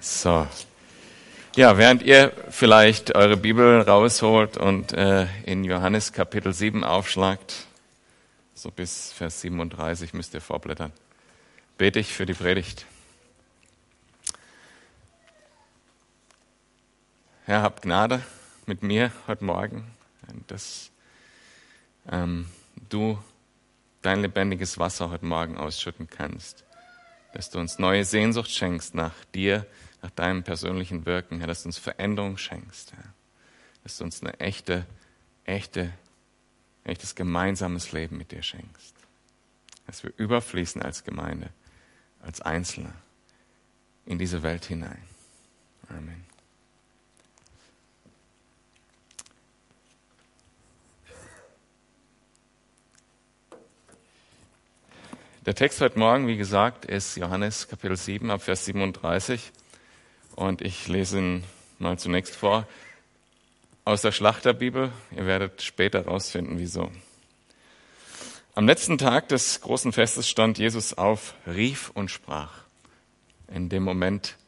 So. 0.00 0.46
Ja, 1.56 1.76
während 1.76 2.02
ihr 2.02 2.32
vielleicht 2.48 3.14
eure 3.14 3.36
Bibel 3.36 3.82
rausholt 3.82 4.56
und 4.56 4.92
äh, 4.92 5.26
in 5.44 5.62
Johannes 5.62 6.14
Kapitel 6.14 6.54
7 6.54 6.84
aufschlagt, 6.84 7.66
so 8.54 8.70
bis 8.70 9.12
Vers 9.12 9.42
37 9.42 10.14
müsst 10.14 10.32
ihr 10.32 10.40
vorblättern, 10.40 10.90
bete 11.76 11.98
ich 11.98 12.14
für 12.14 12.24
die 12.24 12.32
Predigt. 12.32 12.86
Herr, 17.44 17.60
habt 17.60 17.82
Gnade 17.82 18.22
mit 18.64 18.82
mir 18.82 19.12
heute 19.26 19.44
Morgen, 19.44 19.84
dass 20.46 20.90
ähm, 22.10 22.46
du 22.88 23.18
dein 24.00 24.22
lebendiges 24.22 24.78
Wasser 24.78 25.10
heute 25.10 25.26
Morgen 25.26 25.58
ausschütten 25.58 26.08
kannst, 26.08 26.64
dass 27.34 27.50
du 27.50 27.58
uns 27.58 27.78
neue 27.78 28.06
Sehnsucht 28.06 28.50
schenkst 28.50 28.94
nach 28.94 29.12
dir, 29.34 29.66
nach 30.02 30.10
deinem 30.10 30.42
persönlichen 30.42 31.06
Wirken, 31.06 31.38
Herr, 31.38 31.46
dass 31.46 31.62
du 31.62 31.68
uns 31.68 31.78
Veränderung 31.78 32.36
schenkst, 32.36 32.92
Herr. 32.92 33.14
dass 33.82 33.98
du 33.98 34.04
uns 34.04 34.22
eine 34.22 34.38
echte, 34.40 34.86
echte, 35.44 35.92
echtes 36.84 37.14
gemeinsames 37.14 37.92
Leben 37.92 38.16
mit 38.16 38.32
dir 38.32 38.42
schenkst. 38.42 38.94
Dass 39.86 40.02
wir 40.02 40.12
überfließen 40.16 40.82
als 40.82 41.04
Gemeinde, 41.04 41.50
als 42.20 42.40
Einzelne 42.40 42.92
in 44.06 44.18
diese 44.18 44.42
Welt 44.42 44.64
hinein. 44.64 45.02
Amen. 45.88 46.24
Der 55.46 55.54
Text 55.54 55.80
heute 55.80 55.98
Morgen, 55.98 56.26
wie 56.26 56.36
gesagt, 56.36 56.84
ist 56.84 57.16
Johannes 57.16 57.66
Kapitel 57.66 57.96
7 57.96 58.30
ab 58.30 58.42
Vers 58.42 58.66
37. 58.66 59.52
Und 60.40 60.62
ich 60.62 60.88
lese 60.88 61.18
ihn 61.18 61.44
mal 61.78 61.98
zunächst 61.98 62.34
vor 62.34 62.66
aus 63.84 64.00
der 64.00 64.10
Schlachterbibel. 64.10 64.90
Ihr 65.14 65.26
werdet 65.26 65.60
später 65.60 65.98
herausfinden, 65.98 66.58
wieso. 66.58 66.90
Am 68.54 68.66
letzten 68.66 68.96
Tag 68.96 69.28
des 69.28 69.60
großen 69.60 69.92
Festes 69.92 70.30
stand 70.30 70.56
Jesus 70.56 70.96
auf, 70.96 71.34
rief 71.46 71.90
und 71.90 72.10
sprach. 72.10 72.62
In 73.48 73.68
dem 73.68 73.82
Moment 73.82 74.38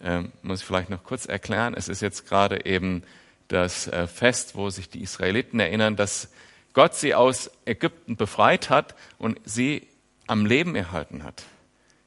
äh, 0.00 0.24
muss 0.42 0.62
ich 0.62 0.66
vielleicht 0.66 0.90
noch 0.90 1.04
kurz 1.04 1.26
erklären, 1.26 1.74
es 1.74 1.86
ist 1.86 2.02
jetzt 2.02 2.26
gerade 2.26 2.66
eben 2.66 3.04
das 3.46 3.86
äh, 3.86 4.08
Fest, 4.08 4.56
wo 4.56 4.68
sich 4.70 4.88
die 4.88 5.00
Israeliten 5.04 5.60
erinnern, 5.60 5.94
dass 5.94 6.28
Gott 6.72 6.96
sie 6.96 7.14
aus 7.14 7.52
Ägypten 7.66 8.16
befreit 8.16 8.68
hat 8.68 8.96
und 9.16 9.38
sie 9.44 9.86
am 10.26 10.44
Leben 10.44 10.74
erhalten 10.74 11.22
hat. 11.22 11.44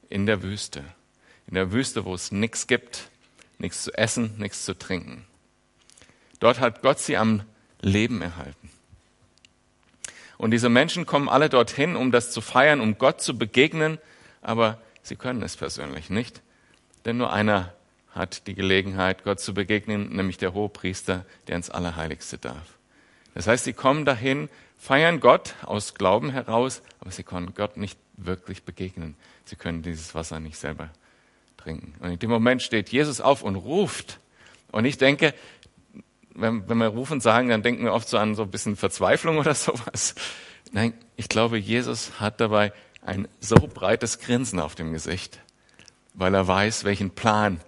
In 0.09 0.25
der 0.25 0.43
Wüste. 0.43 0.83
In 1.47 1.53
der 1.53 1.71
Wüste, 1.71 2.03
wo 2.03 2.13
es 2.13 2.33
nichts 2.33 2.67
gibt, 2.67 3.08
nichts 3.59 3.83
zu 3.83 3.93
essen, 3.93 4.33
nichts 4.37 4.65
zu 4.65 4.77
trinken. 4.77 5.25
Dort 6.39 6.59
hat 6.59 6.81
Gott 6.81 6.99
sie 6.99 7.17
am 7.17 7.43
Leben 7.81 8.21
erhalten. 8.21 8.69
Und 10.37 10.51
diese 10.51 10.69
Menschen 10.69 11.05
kommen 11.05 11.27
alle 11.27 11.49
dorthin, 11.49 11.97
um 11.97 12.11
das 12.11 12.31
zu 12.31 12.39
feiern, 12.39 12.79
um 12.79 12.97
Gott 12.97 13.21
zu 13.21 13.37
begegnen, 13.37 13.99
aber 14.41 14.81
sie 15.01 15.17
können 15.17 15.41
es 15.41 15.57
persönlich 15.57 16.09
nicht. 16.09 16.41
Denn 17.03 17.17
nur 17.17 17.33
einer 17.33 17.73
hat 18.11 18.47
die 18.47 18.55
Gelegenheit, 18.55 19.23
Gott 19.23 19.41
zu 19.41 19.53
begegnen, 19.53 20.15
nämlich 20.15 20.37
der 20.37 20.53
Hohepriester, 20.53 21.25
der 21.47 21.57
ins 21.57 21.69
Allerheiligste 21.69 22.37
darf. 22.37 22.77
Das 23.35 23.47
heißt, 23.47 23.65
sie 23.65 23.73
kommen 23.73 24.05
dahin, 24.05 24.49
feiern 24.77 25.19
Gott 25.19 25.55
aus 25.63 25.93
Glauben 25.93 26.29
heraus, 26.29 26.81
aber 27.01 27.11
sie 27.11 27.23
können 27.23 27.53
Gott 27.53 27.75
nicht 27.75 27.99
wirklich 28.15 28.63
begegnen. 28.63 29.15
Sie 29.43 29.57
können 29.57 29.83
dieses 29.83 30.15
Wasser 30.15 30.39
nicht 30.39 30.57
selber 30.57 30.89
trinken. 31.59 31.93
Und 31.99 32.11
in 32.11 32.19
dem 32.19 32.29
Moment 32.29 32.61
steht 32.61 32.89
Jesus 32.89 33.21
auf 33.21 33.43
und 33.43 33.55
ruft. 33.55 34.19
Und 34.71 34.85
ich 34.85 34.97
denke, 34.97 35.33
wenn, 36.33 36.67
wenn 36.69 36.77
wir 36.77 36.87
rufen 36.87 37.19
sagen, 37.19 37.49
dann 37.49 37.63
denken 37.63 37.83
wir 37.83 37.93
oft 37.93 38.07
so 38.07 38.17
an 38.17 38.35
so 38.35 38.43
ein 38.43 38.51
bisschen 38.51 38.75
Verzweiflung 38.75 39.37
oder 39.37 39.53
sowas. 39.55 40.15
Nein, 40.71 40.93
ich 41.15 41.29
glaube, 41.29 41.57
Jesus 41.57 42.19
hat 42.19 42.39
dabei 42.39 42.71
ein 43.01 43.27
so 43.39 43.55
breites 43.55 44.19
Grinsen 44.19 44.59
auf 44.59 44.75
dem 44.75 44.93
Gesicht, 44.93 45.39
weil 46.13 46.33
er 46.33 46.47
weiß, 46.47 46.83
welchen 46.83 47.11
Plan 47.11 47.59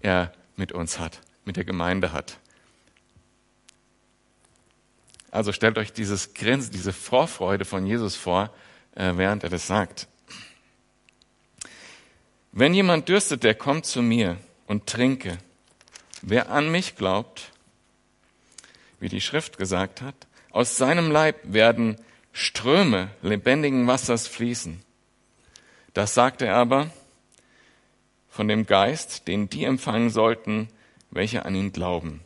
er 0.00 0.32
mit 0.56 0.72
uns 0.72 0.98
hat, 0.98 1.20
mit 1.44 1.56
der 1.56 1.64
Gemeinde 1.64 2.12
hat. 2.12 2.38
Also 5.30 5.52
stellt 5.52 5.78
euch 5.78 5.92
dieses 5.92 6.34
Grinsen, 6.34 6.72
diese 6.72 6.92
Vorfreude 6.92 7.64
von 7.64 7.86
Jesus 7.86 8.16
vor, 8.16 8.50
äh, 8.94 9.12
während 9.16 9.44
er 9.44 9.50
das 9.50 9.66
sagt. 9.66 10.08
Wenn 12.52 12.74
jemand 12.74 13.08
dürstet, 13.08 13.44
der 13.44 13.54
kommt 13.54 13.86
zu 13.86 14.02
mir 14.02 14.38
und 14.66 14.86
trinke. 14.86 15.38
Wer 16.22 16.50
an 16.50 16.70
mich 16.70 16.96
glaubt, 16.96 17.52
wie 19.00 19.08
die 19.08 19.20
Schrift 19.20 19.58
gesagt 19.58 20.02
hat, 20.02 20.14
aus 20.50 20.76
seinem 20.76 21.10
Leib 21.10 21.36
werden 21.44 21.96
Ströme 22.32 23.10
lebendigen 23.22 23.86
Wassers 23.86 24.26
fließen. 24.26 24.82
Das 25.94 26.14
sagte 26.14 26.46
er 26.46 26.56
aber 26.56 26.90
von 28.28 28.48
dem 28.48 28.66
Geist, 28.66 29.26
den 29.28 29.48
die 29.48 29.64
empfangen 29.64 30.10
sollten, 30.10 30.68
welche 31.10 31.44
an 31.44 31.54
ihn 31.54 31.72
glauben. 31.72 32.20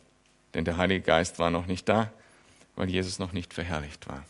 Denn 0.53 0.65
der 0.65 0.77
Heilige 0.77 1.01
Geist 1.01 1.39
war 1.39 1.49
noch 1.49 1.65
nicht 1.65 1.89
da, 1.89 2.11
weil 2.75 2.89
Jesus 2.89 3.19
noch 3.19 3.33
nicht 3.33 3.53
verherrlicht 3.53 4.07
war. 4.07 4.23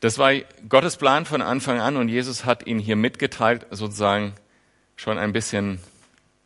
Das 0.00 0.16
war 0.16 0.32
Gottes 0.68 0.96
Plan 0.96 1.26
von 1.26 1.42
Anfang 1.42 1.78
an 1.78 1.96
und 1.96 2.08
Jesus 2.08 2.46
hat 2.46 2.66
ihn 2.66 2.78
hier 2.78 2.96
mitgeteilt, 2.96 3.66
sozusagen 3.70 4.34
schon 4.96 5.18
ein 5.18 5.32
bisschen 5.32 5.78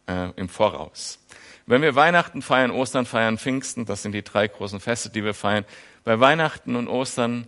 äh, 0.08 0.30
im 0.36 0.48
Voraus. 0.48 1.20
Wenn 1.66 1.80
wir 1.80 1.94
Weihnachten 1.94 2.42
feiern, 2.42 2.70
Ostern 2.70 3.06
feiern, 3.06 3.38
Pfingsten, 3.38 3.86
das 3.86 4.02
sind 4.02 4.12
die 4.12 4.22
drei 4.22 4.48
großen 4.48 4.80
Feste, 4.80 5.08
die 5.08 5.24
wir 5.24 5.34
feiern. 5.34 5.64
Bei 6.02 6.18
Weihnachten 6.20 6.76
und 6.76 6.88
Ostern, 6.88 7.46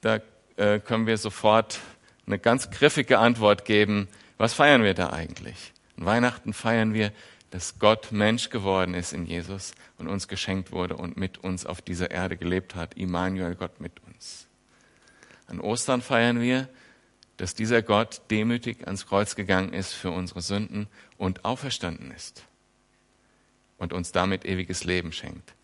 da 0.00 0.20
äh, 0.56 0.80
können 0.80 1.06
wir 1.06 1.18
sofort 1.18 1.78
eine 2.26 2.38
ganz 2.38 2.70
griffige 2.70 3.18
Antwort 3.18 3.64
geben. 3.64 4.08
Was 4.38 4.54
feiern 4.54 4.82
wir 4.82 4.94
da 4.94 5.10
eigentlich? 5.10 5.72
An 5.98 6.06
Weihnachten 6.06 6.52
feiern 6.52 6.94
wir, 6.94 7.12
dass 7.50 7.78
Gott 7.78 8.10
Mensch 8.10 8.50
geworden 8.50 8.94
ist 8.94 9.12
in 9.12 9.26
Jesus 9.26 9.74
und 9.98 10.08
uns 10.08 10.26
geschenkt 10.26 10.72
wurde 10.72 10.96
und 10.96 11.16
mit 11.16 11.38
uns 11.38 11.66
auf 11.66 11.82
dieser 11.82 12.10
Erde 12.10 12.36
gelebt 12.36 12.74
hat. 12.74 12.94
Immanuel, 12.94 13.54
Gott 13.54 13.80
mit. 13.80 13.92
An 15.46 15.60
Ostern 15.60 16.02
feiern 16.02 16.40
wir, 16.40 16.68
dass 17.36 17.54
dieser 17.54 17.82
Gott 17.82 18.22
demütig 18.30 18.86
ans 18.86 19.06
Kreuz 19.06 19.34
gegangen 19.34 19.72
ist 19.72 19.92
für 19.92 20.10
unsere 20.10 20.40
Sünden 20.40 20.86
und 21.18 21.44
auferstanden 21.44 22.10
ist 22.12 22.44
und 23.78 23.92
uns 23.92 24.12
damit 24.12 24.44
ewiges 24.44 24.84
Leben 24.84 25.12
schenkt. 25.12 25.54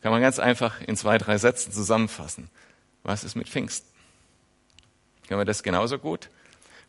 Kann 0.00 0.10
man 0.10 0.20
ganz 0.20 0.38
einfach 0.38 0.80
in 0.80 0.96
zwei, 0.96 1.18
drei 1.18 1.38
Sätzen 1.38 1.72
zusammenfassen. 1.72 2.50
Was 3.02 3.24
ist 3.24 3.36
mit 3.36 3.48
Pfingsten? 3.48 3.88
Können 5.28 5.40
wir 5.40 5.44
das 5.44 5.62
genauso 5.62 5.98
gut? 5.98 6.28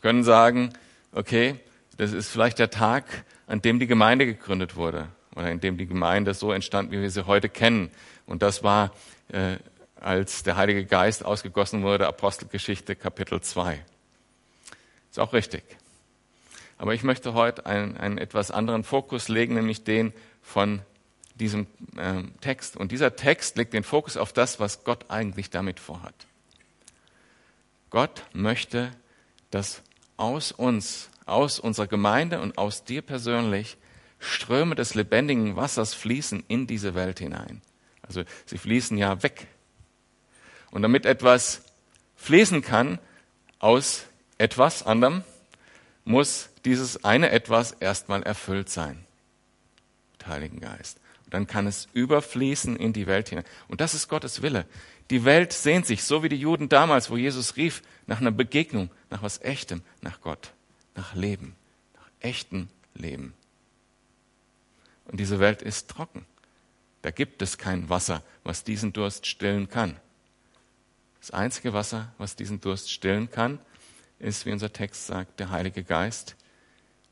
Können 0.02 0.24
sagen, 0.24 0.74
okay, 1.12 1.60
das 1.98 2.12
ist 2.12 2.30
vielleicht 2.30 2.60
der 2.60 2.70
Tag, 2.70 3.06
an 3.46 3.62
dem 3.62 3.80
die 3.80 3.88
Gemeinde 3.88 4.26
gegründet 4.26 4.76
wurde 4.76 5.10
oder 5.36 5.52
in 5.52 5.60
dem 5.60 5.78
die 5.78 5.86
Gemeinde 5.86 6.34
so 6.34 6.52
entstand, 6.52 6.92
wie 6.92 7.02
wir 7.02 7.12
sie 7.12 7.28
heute 7.28 7.50
kennen. 7.50 7.92
Und 8.26 8.42
das 8.42 8.64
war 8.64 8.92
äh, 9.30 9.58
als 10.03 10.44
der 10.44 10.58
Heilige 10.58 10.86
Geist 10.86 11.24
ausgegossen 11.24 11.84
wurde, 11.84 12.08
Apostelgeschichte 12.08 12.96
Kapitel 12.96 13.41
2. 13.41 13.84
Ist 15.09 15.19
auch 15.19 15.34
richtig. 15.34 15.64
Aber 16.78 16.94
ich 16.94 17.03
möchte 17.03 17.34
heute 17.34 17.66
einen, 17.66 17.97
einen 17.97 18.18
etwas 18.18 18.52
anderen 18.52 18.84
Fokus 18.84 19.30
legen, 19.30 19.56
nämlich 19.56 19.84
den 19.84 20.13
von 20.42 20.81
diesem 21.36 21.68
äh, 21.96 22.24
Text. 22.42 22.78
Und 22.78 22.92
dieser 22.92 23.16
Text 23.16 23.58
legt 23.58 23.74
den 23.74 23.84
Fokus 23.84 24.18
auf 24.18 24.34
das, 24.34 24.59
was 24.59 24.84
Gott 24.84 25.06
eigentlich 25.09 25.50
damit 25.50 25.80
vorhat. 25.80 26.16
Gott 27.90 28.24
möchte, 28.34 28.92
dass 29.52 29.81
aus 30.18 30.51
uns, 30.51 31.10
aus 31.25 31.60
unserer 31.60 31.88
Gemeinde 31.88 32.42
und 32.42 32.57
aus 32.57 32.83
dir 32.83 33.01
persönlich 33.01 33.78
Ströme 34.19 34.75
des 34.75 34.95
lebendigen 34.95 35.56
Wassers 35.56 35.94
fließen 35.94 36.44
in 36.48 36.66
diese 36.66 36.95
Welt 36.95 37.19
hinein. 37.19 37.62
Also 38.01 38.24
sie 38.45 38.57
fließen 38.57 38.98
ja 38.98 39.22
weg 39.24 39.48
und 40.74 40.81
damit 40.81 41.06
etwas 41.06 41.62
fließen 42.16 42.64
kann 42.64 42.98
aus 43.60 44.06
etwas 44.40 44.81
anderem, 44.81 45.24
muss 46.04 46.50
dieses 46.66 47.04
eine 47.04 47.30
etwas 47.30 47.74
erstmal 47.74 48.24
erfüllt 48.24 48.70
sein. 48.70 49.06
Mit 50.14 50.25
Heiligen 50.25 50.60
Geist. 50.60 50.98
Und 51.25 51.34
dann 51.36 51.46
kann 51.46 51.68
es 51.68 51.88
überfließen 51.94 52.75
in 52.75 52.92
die 52.92 53.06
Welt 53.06 53.30
hinein. 53.30 53.46
Und 53.68 53.81
das 53.81 53.94
ist 53.94 54.08
Gottes 54.08 54.42
Wille. 54.42 54.66
Die 55.12 55.25
Welt 55.25 55.54
sehnt 55.54 55.86
sich, 55.86 56.04
so 56.04 56.24
wie 56.24 56.30
die 56.30 56.40
Juden 56.40 56.70
damals, 56.70 57.12
wo 57.12 57.18
Jesus 57.18 57.56
rief, 57.56 57.84
nach 58.08 58.19
einer 58.19 58.31
Begegnung, 58.31 58.90
nach 59.12 59.22
was 59.22 59.42
Echtem, 59.42 59.84
nach 60.02 60.22
Gott, 60.22 60.54
nach 60.96 61.14
Leben, 61.14 61.56
nach 61.94 62.10
echtem 62.19 62.68
Leben. 62.96 63.36
Und 65.06 65.19
diese 65.19 65.40
Welt 65.40 65.62
ist 65.62 65.92
trocken. 65.92 66.26
Da 67.04 67.12
gibt 67.12 67.44
es 67.44 67.60
kein 67.60 67.90
Wasser, 67.90 68.24
was 68.44 68.64
diesen 68.64 68.92
Durst 68.92 69.28
stillen 69.28 69.69
kann. 69.69 70.00
Das 71.24 71.31
einzige 71.31 71.72
Wasser, 71.72 72.12
was 72.18 72.36
diesen 72.36 72.60
Durst 72.60 72.92
stillen 72.92 73.31
kann, 73.31 73.58
ist, 74.20 74.46
wie 74.46 74.52
unser 74.52 74.74
Text 74.74 75.08
sagt, 75.08 75.40
der 75.40 75.52
Heilige 75.52 75.86
Geist, 75.86 76.36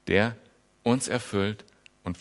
der 0.08 0.36
uns 0.84 1.08
erfüllt 1.08 1.63
und 2.04 2.18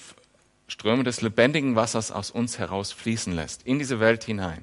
Ströme 0.69 1.03
des 1.03 1.21
lebendigen 1.21 1.75
Wassers 1.75 2.13
aus 2.13 2.31
uns 2.31 2.61
heraus 2.61 2.93
fließen 2.93 3.33
lässt, 3.33 3.65
in 3.65 3.81
diese 3.81 3.99
Welt 3.99 4.23
hinein. 4.23 4.63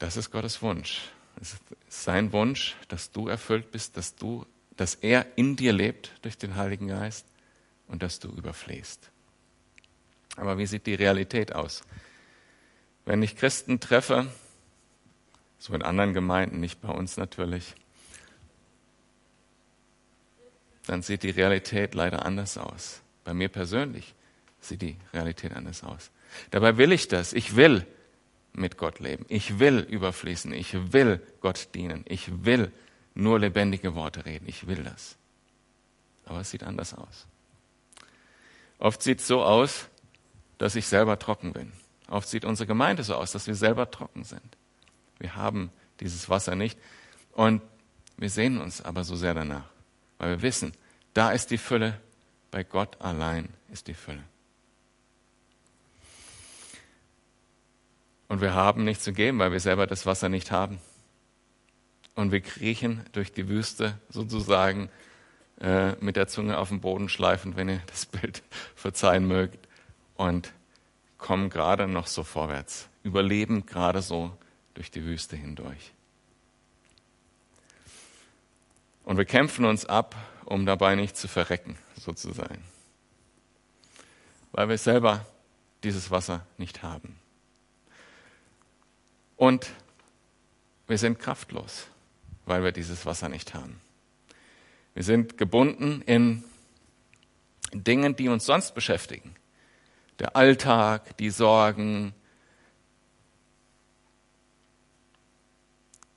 Das 0.00 0.16
ist 0.16 0.32
Gottes 0.32 0.60
Wunsch. 0.62 1.02
Es 1.40 1.52
ist 1.52 1.62
sein 1.88 2.32
Wunsch, 2.32 2.74
dass 2.88 3.12
du 3.12 3.28
erfüllt 3.28 3.70
bist, 3.70 3.96
dass 3.96 4.16
du, 4.16 4.44
dass 4.76 4.96
er 4.96 5.26
in 5.36 5.54
dir 5.54 5.72
lebt 5.72 6.10
durch 6.22 6.36
den 6.36 6.56
Heiligen 6.56 6.88
Geist 6.88 7.24
und 7.86 8.02
dass 8.02 8.18
du 8.18 8.30
überfließt. 8.30 9.12
Aber 10.34 10.58
wie 10.58 10.66
sieht 10.66 10.86
die 10.86 10.94
Realität 10.94 11.54
aus? 11.54 11.84
Wenn 13.06 13.22
ich 13.22 13.36
Christen 13.36 13.80
treffe, 13.80 14.26
so 15.58 15.72
in 15.72 15.82
anderen 15.82 16.12
Gemeinden, 16.12 16.60
nicht 16.60 16.82
bei 16.82 16.90
uns 16.90 17.16
natürlich, 17.16 17.74
dann 20.86 21.02
sieht 21.02 21.22
die 21.22 21.30
Realität 21.30 21.94
leider 21.94 22.26
anders 22.26 22.58
aus. 22.58 23.00
Bei 23.24 23.32
mir 23.32 23.48
persönlich 23.48 24.14
sieht 24.60 24.82
die 24.82 24.96
Realität 25.14 25.54
anders 25.54 25.82
aus. 25.82 26.10
Dabei 26.50 26.76
will 26.76 26.92
ich 26.92 27.08
das. 27.08 27.32
Ich 27.32 27.56
will 27.56 27.86
mit 28.52 28.76
Gott 28.76 28.98
leben. 28.98 29.24
Ich 29.28 29.58
will 29.60 29.78
überfließen. 29.78 30.52
Ich 30.52 30.92
will 30.92 31.20
Gott 31.40 31.68
dienen. 31.74 32.04
Ich 32.08 32.44
will 32.44 32.72
nur 33.14 33.38
lebendige 33.38 33.94
Worte 33.94 34.26
reden. 34.26 34.48
Ich 34.48 34.66
will 34.66 34.82
das. 34.82 35.16
Aber 36.24 36.40
es 36.40 36.50
sieht 36.50 36.64
anders 36.64 36.92
aus. 36.92 37.26
Oft 38.78 39.02
sieht 39.02 39.20
es 39.20 39.26
so 39.26 39.42
aus, 39.42 39.88
dass 40.58 40.74
ich 40.74 40.86
selber 40.86 41.18
trocken 41.18 41.52
bin. 41.52 41.72
Oft 42.08 42.28
sieht 42.28 42.44
unsere 42.44 42.66
Gemeinde 42.66 43.02
so 43.02 43.14
aus, 43.14 43.32
dass 43.32 43.46
wir 43.46 43.54
selber 43.54 43.90
trocken 43.90 44.24
sind. 44.24 44.56
Wir 45.18 45.34
haben 45.34 45.70
dieses 46.00 46.28
Wasser 46.28 46.54
nicht 46.54 46.78
und 47.32 47.62
wir 48.16 48.30
sehnen 48.30 48.60
uns 48.60 48.82
aber 48.82 49.04
so 49.04 49.16
sehr 49.16 49.34
danach, 49.34 49.68
weil 50.18 50.30
wir 50.30 50.42
wissen, 50.42 50.72
da 51.14 51.30
ist 51.32 51.50
die 51.50 51.58
Fülle, 51.58 52.00
bei 52.50 52.64
Gott 52.64 53.00
allein 53.00 53.48
ist 53.72 53.88
die 53.88 53.94
Fülle. 53.94 54.22
Und 58.28 58.40
wir 58.40 58.54
haben 58.54 58.84
nichts 58.84 59.04
zu 59.04 59.12
geben, 59.12 59.38
weil 59.38 59.52
wir 59.52 59.60
selber 59.60 59.86
das 59.86 60.06
Wasser 60.06 60.28
nicht 60.28 60.50
haben. 60.50 60.80
Und 62.14 62.32
wir 62.32 62.40
kriechen 62.40 63.04
durch 63.12 63.32
die 63.32 63.48
Wüste 63.48 63.98
sozusagen 64.08 64.88
äh, 65.60 65.92
mit 66.00 66.16
der 66.16 66.26
Zunge 66.26 66.58
auf 66.58 66.70
den 66.70 66.80
Boden 66.80 67.08
schleifend, 67.08 67.56
wenn 67.56 67.68
ihr 67.68 67.82
das 67.86 68.06
Bild 68.06 68.42
verzeihen 68.74 69.26
mögt, 69.26 69.66
und 70.16 70.52
kommen 71.18 71.50
gerade 71.50 71.86
noch 71.86 72.06
so 72.06 72.22
vorwärts, 72.22 72.88
überleben 73.02 73.66
gerade 73.66 74.02
so 74.02 74.36
durch 74.74 74.90
die 74.90 75.04
Wüste 75.04 75.36
hindurch. 75.36 75.92
Und 79.04 79.16
wir 79.16 79.24
kämpfen 79.24 79.64
uns 79.64 79.86
ab, 79.86 80.16
um 80.44 80.66
dabei 80.66 80.94
nicht 80.94 81.16
zu 81.16 81.28
verrecken, 81.28 81.78
sozusagen, 81.98 82.62
weil 84.52 84.68
wir 84.68 84.78
selber 84.78 85.24
dieses 85.84 86.10
Wasser 86.10 86.44
nicht 86.58 86.82
haben. 86.82 87.16
Und 89.36 89.70
wir 90.86 90.98
sind 90.98 91.18
kraftlos, 91.18 91.86
weil 92.46 92.64
wir 92.64 92.72
dieses 92.72 93.06
Wasser 93.06 93.28
nicht 93.28 93.54
haben. 93.54 93.80
Wir 94.94 95.02
sind 95.02 95.36
gebunden 95.36 96.02
in 96.06 96.42
Dingen, 97.72 98.16
die 98.16 98.28
uns 98.28 98.46
sonst 98.46 98.74
beschäftigen. 98.74 99.36
Der 100.18 100.36
Alltag, 100.36 101.16
die 101.18 101.30
Sorgen, 101.30 102.14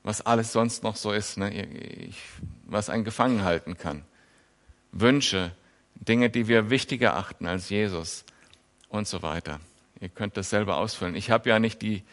was 0.04 0.22
alles 0.22 0.54
sonst 0.54 0.84
noch 0.84 0.96
so 0.96 1.12
ist, 1.12 1.38
ne? 1.38 1.54
ich, 1.54 2.18
was 2.64 2.90
einen 2.90 3.04
gefangen 3.04 3.44
halten 3.44 3.78
kann. 3.78 4.04
Wünsche, 4.92 5.52
Dinge, 5.96 6.30
die 6.30 6.48
wir 6.48 6.70
wichtiger 6.70 7.16
achten 7.16 7.46
als 7.46 7.70
Jesus 7.70 8.26
und 8.88 9.08
so 9.08 9.22
weiter. 9.22 9.60
Ihr 10.00 10.10
könnt 10.10 10.38
das 10.38 10.50
selber 10.50 10.78
ausfüllen. 10.78 11.16
Ich 11.16 11.30
habe 11.30 11.50
ja 11.50 11.60
nicht 11.60 11.82
die, 11.82 12.04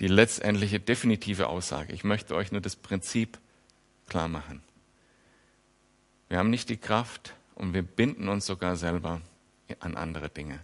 die 0.00 0.08
letztendliche 0.08 0.80
definitive 0.80 1.48
Aussage. 1.48 1.92
Ich 1.92 2.04
möchte 2.04 2.34
euch 2.34 2.52
nur 2.52 2.60
das 2.60 2.76
Prinzip 2.76 3.38
klar 4.08 4.28
machen. 4.28 4.62
Wir 6.28 6.38
haben 6.38 6.50
nicht 6.50 6.70
die 6.70 6.78
Kraft 6.78 7.34
und 7.54 7.74
wir 7.74 7.82
binden 7.82 8.28
uns 8.28 8.46
sogar 8.46 8.76
selber 8.76 9.20
an 9.78 9.96
andere 9.96 10.30
Dinge. 10.30 10.58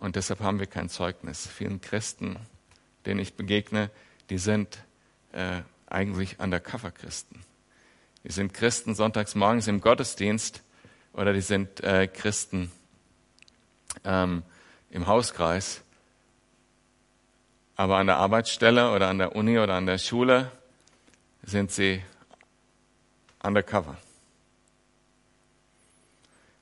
Und 0.00 0.16
deshalb 0.16 0.40
haben 0.40 0.58
wir 0.60 0.66
kein 0.66 0.88
Zeugnis. 0.88 1.46
Vielen 1.46 1.80
Christen, 1.80 2.36
denen 3.06 3.20
ich 3.20 3.34
begegne, 3.34 3.90
die 4.30 4.38
sind 4.38 4.78
äh, 5.32 5.62
eigentlich 5.86 6.38
Undercover-Christen. 6.38 7.42
Die 8.24 8.32
sind 8.32 8.52
Christen 8.52 8.94
sonntags 8.94 9.34
morgens 9.34 9.68
im 9.68 9.80
Gottesdienst 9.80 10.62
oder 11.12 11.32
die 11.32 11.40
sind 11.40 11.80
äh, 11.80 12.06
Christen 12.06 12.70
ähm, 14.04 14.42
im 14.90 15.06
Hauskreis. 15.06 15.82
Aber 17.76 17.96
an 17.96 18.06
der 18.06 18.16
Arbeitsstelle 18.16 18.92
oder 18.92 19.08
an 19.08 19.18
der 19.18 19.36
Uni 19.36 19.58
oder 19.58 19.74
an 19.74 19.86
der 19.86 19.98
Schule 19.98 20.50
sind 21.42 21.70
sie 21.70 22.02
undercover 23.42 23.96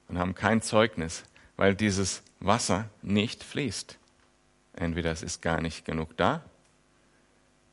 und 0.08 0.18
haben 0.18 0.34
kein 0.34 0.62
Zeugnis, 0.62 1.24
weil 1.56 1.74
dieses 1.74 2.22
Wasser 2.46 2.88
nicht 3.02 3.42
fließt. 3.42 3.98
Entweder 4.74 5.10
es 5.10 5.22
ist 5.22 5.42
gar 5.42 5.60
nicht 5.60 5.84
genug 5.84 6.16
da 6.16 6.44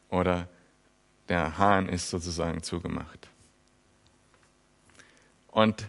oder 0.09 0.47
der 1.29 1.57
Hahn 1.57 1.89
ist 1.89 2.09
sozusagen 2.09 2.63
zugemacht. 2.63 3.27
Und 5.47 5.87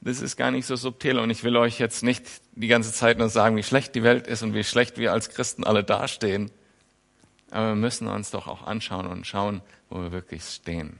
das 0.00 0.20
ist 0.20 0.36
gar 0.36 0.50
nicht 0.50 0.66
so 0.66 0.76
subtil 0.76 1.18
und 1.18 1.30
ich 1.30 1.42
will 1.42 1.56
euch 1.56 1.78
jetzt 1.78 2.02
nicht 2.02 2.24
die 2.52 2.68
ganze 2.68 2.92
Zeit 2.92 3.18
nur 3.18 3.28
sagen, 3.28 3.56
wie 3.56 3.62
schlecht 3.62 3.94
die 3.94 4.02
Welt 4.02 4.26
ist 4.26 4.42
und 4.42 4.54
wie 4.54 4.62
schlecht 4.62 4.98
wir 4.98 5.12
als 5.12 5.30
Christen 5.30 5.64
alle 5.64 5.82
dastehen. 5.82 6.50
Aber 7.50 7.68
wir 7.68 7.74
müssen 7.74 8.06
uns 8.06 8.30
doch 8.30 8.46
auch 8.46 8.62
anschauen 8.62 9.06
und 9.06 9.26
schauen, 9.26 9.62
wo 9.88 10.00
wir 10.00 10.12
wirklich 10.12 10.44
stehen. 10.44 10.98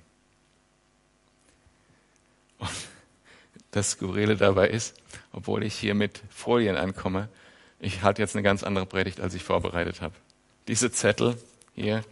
Und 2.58 2.70
das 3.70 3.90
Skurrile 3.90 4.36
dabei 4.36 4.68
ist, 4.68 4.96
obwohl 5.36 5.62
ich 5.62 5.74
hier 5.74 5.94
mit 5.94 6.22
Folien 6.30 6.76
ankomme, 6.76 7.28
ich 7.78 8.02
halte 8.02 8.22
jetzt 8.22 8.34
eine 8.34 8.42
ganz 8.42 8.64
andere 8.64 8.86
Predigt, 8.86 9.20
als 9.20 9.34
ich 9.34 9.44
vorbereitet 9.44 10.00
habe. 10.00 10.14
Diese 10.66 10.90
Zettel 10.90 11.36
hier, 11.74 12.02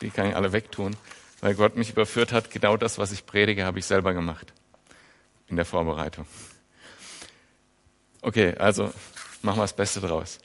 die 0.00 0.10
kann 0.10 0.28
ich 0.28 0.36
alle 0.36 0.52
wegtun, 0.52 0.96
weil 1.40 1.54
Gott 1.54 1.76
mich 1.76 1.90
überführt 1.90 2.32
hat. 2.32 2.52
Genau 2.52 2.76
das, 2.76 2.98
was 2.98 3.10
ich 3.10 3.26
predige, 3.26 3.64
habe 3.64 3.80
ich 3.80 3.84
selber 3.84 4.14
gemacht 4.14 4.52
in 5.48 5.56
der 5.56 5.64
Vorbereitung. 5.64 6.24
Okay, 8.22 8.54
also 8.56 8.92
machen 9.42 9.58
wir 9.58 9.64
das 9.64 9.74
Beste 9.74 10.00
draus. 10.00 10.38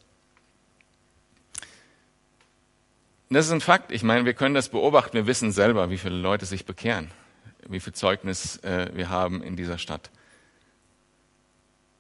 Das 3.30 3.46
ist 3.46 3.52
ein 3.52 3.62
Fakt. 3.62 3.92
Ich 3.92 4.02
meine, 4.02 4.26
wir 4.26 4.34
können 4.34 4.56
das 4.56 4.70
beobachten. 4.70 5.14
Wir 5.14 5.28
wissen 5.28 5.52
selber, 5.52 5.92
wie 5.92 5.98
viele 6.00 6.16
Leute 6.16 6.48
sich 6.48 6.66
bekehren, 6.66 7.12
wie 7.68 7.80
viel 7.80 7.94
Zeugnis 7.94 8.58
äh, 8.64 8.90
wir 8.94 9.10
haben 9.10 9.44
in 9.44 9.56
dieser 9.56 9.78
Stadt. 9.78 10.10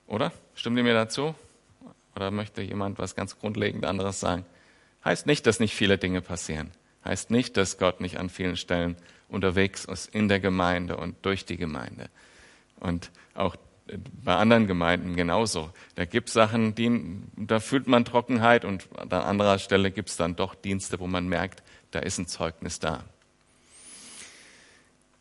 Oder? 0.07 0.31
Stimmt 0.55 0.77
ihr 0.77 0.83
mir 0.83 0.93
dazu? 0.93 1.35
Oder 2.15 2.31
möchte 2.31 2.61
jemand 2.61 2.97
was 2.97 3.15
ganz 3.15 3.37
grundlegend 3.39 3.85
anderes 3.85 4.19
sagen? 4.19 4.45
Heißt 5.03 5.25
nicht, 5.27 5.45
dass 5.45 5.59
nicht 5.59 5.75
viele 5.75 5.97
Dinge 5.97 6.21
passieren. 6.21 6.71
Heißt 7.03 7.29
nicht, 7.29 7.57
dass 7.57 7.77
Gott 7.77 8.01
nicht 8.01 8.17
an 8.17 8.29
vielen 8.29 8.57
Stellen 8.57 8.95
unterwegs 9.29 9.85
ist 9.85 10.13
in 10.13 10.27
der 10.27 10.39
Gemeinde 10.39 10.97
und 10.97 11.15
durch 11.23 11.45
die 11.45 11.57
Gemeinde. 11.57 12.09
Und 12.79 13.11
auch 13.33 13.55
bei 14.23 14.35
anderen 14.35 14.65
Gemeinden 14.65 15.15
genauso. 15.15 15.71
Da 15.95 16.05
gibt 16.05 16.29
es 16.29 16.33
Sachen, 16.33 16.73
die, 16.73 17.21
da 17.35 17.59
fühlt 17.59 17.87
man 17.87 18.03
Trockenheit 18.05 18.65
und 18.65 18.87
an 18.97 19.11
anderer 19.11 19.59
Stelle 19.59 19.91
gibt 19.91 20.09
es 20.09 20.17
dann 20.17 20.35
doch 20.35 20.55
Dienste, 20.55 20.99
wo 20.99 21.07
man 21.07 21.27
merkt, 21.27 21.61
da 21.91 21.99
ist 21.99 22.17
ein 22.17 22.27
Zeugnis 22.27 22.79
da. 22.79 23.03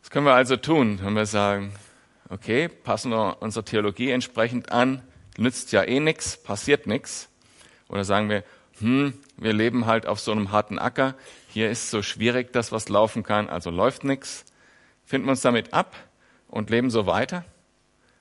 Was 0.01 0.11
können 0.11 0.27
wir 0.27 0.35
also 0.35 0.57
tun, 0.57 1.01
wenn 1.03 1.15
wir 1.15 1.27
sagen, 1.27 1.73
okay, 2.29 2.69
passen 2.69 3.11
wir 3.11 3.39
unsere 3.41 3.65
Theologie 3.65 4.11
entsprechend 4.11 4.73
an, 4.73 5.03
nützt 5.37 5.73
ja 5.73 5.83
eh 5.83 6.01
nichts, 6.01 6.37
passiert 6.37 6.87
nichts. 6.87 7.29
Oder 7.89 8.05
sagen 8.05 8.29
wir, 8.29 8.45
hm, 8.79 9.15
wir 9.37 9.53
leben 9.53 9.87
halt 9.87 10.07
auf 10.07 10.21
so 10.21 10.33
einem 10.33 10.51
harten 10.51 10.79
Acker, 10.79 11.15
hier 11.49 11.71
ist 11.71 11.91
so 11.91 12.03
schwierig, 12.03 12.53
dass 12.53 12.73
was 12.73 12.89
laufen 12.89 13.23
kann, 13.23 13.49
also 13.49 13.71
läuft 13.71 14.05
nichts. 14.05 14.45
Finden 15.05 15.27
wir 15.27 15.33
uns 15.33 15.43
damit 15.43 15.73
ab 15.73 15.95
und 16.49 16.71
leben 16.71 16.91
so 16.91 17.07
weiter? 17.07 17.45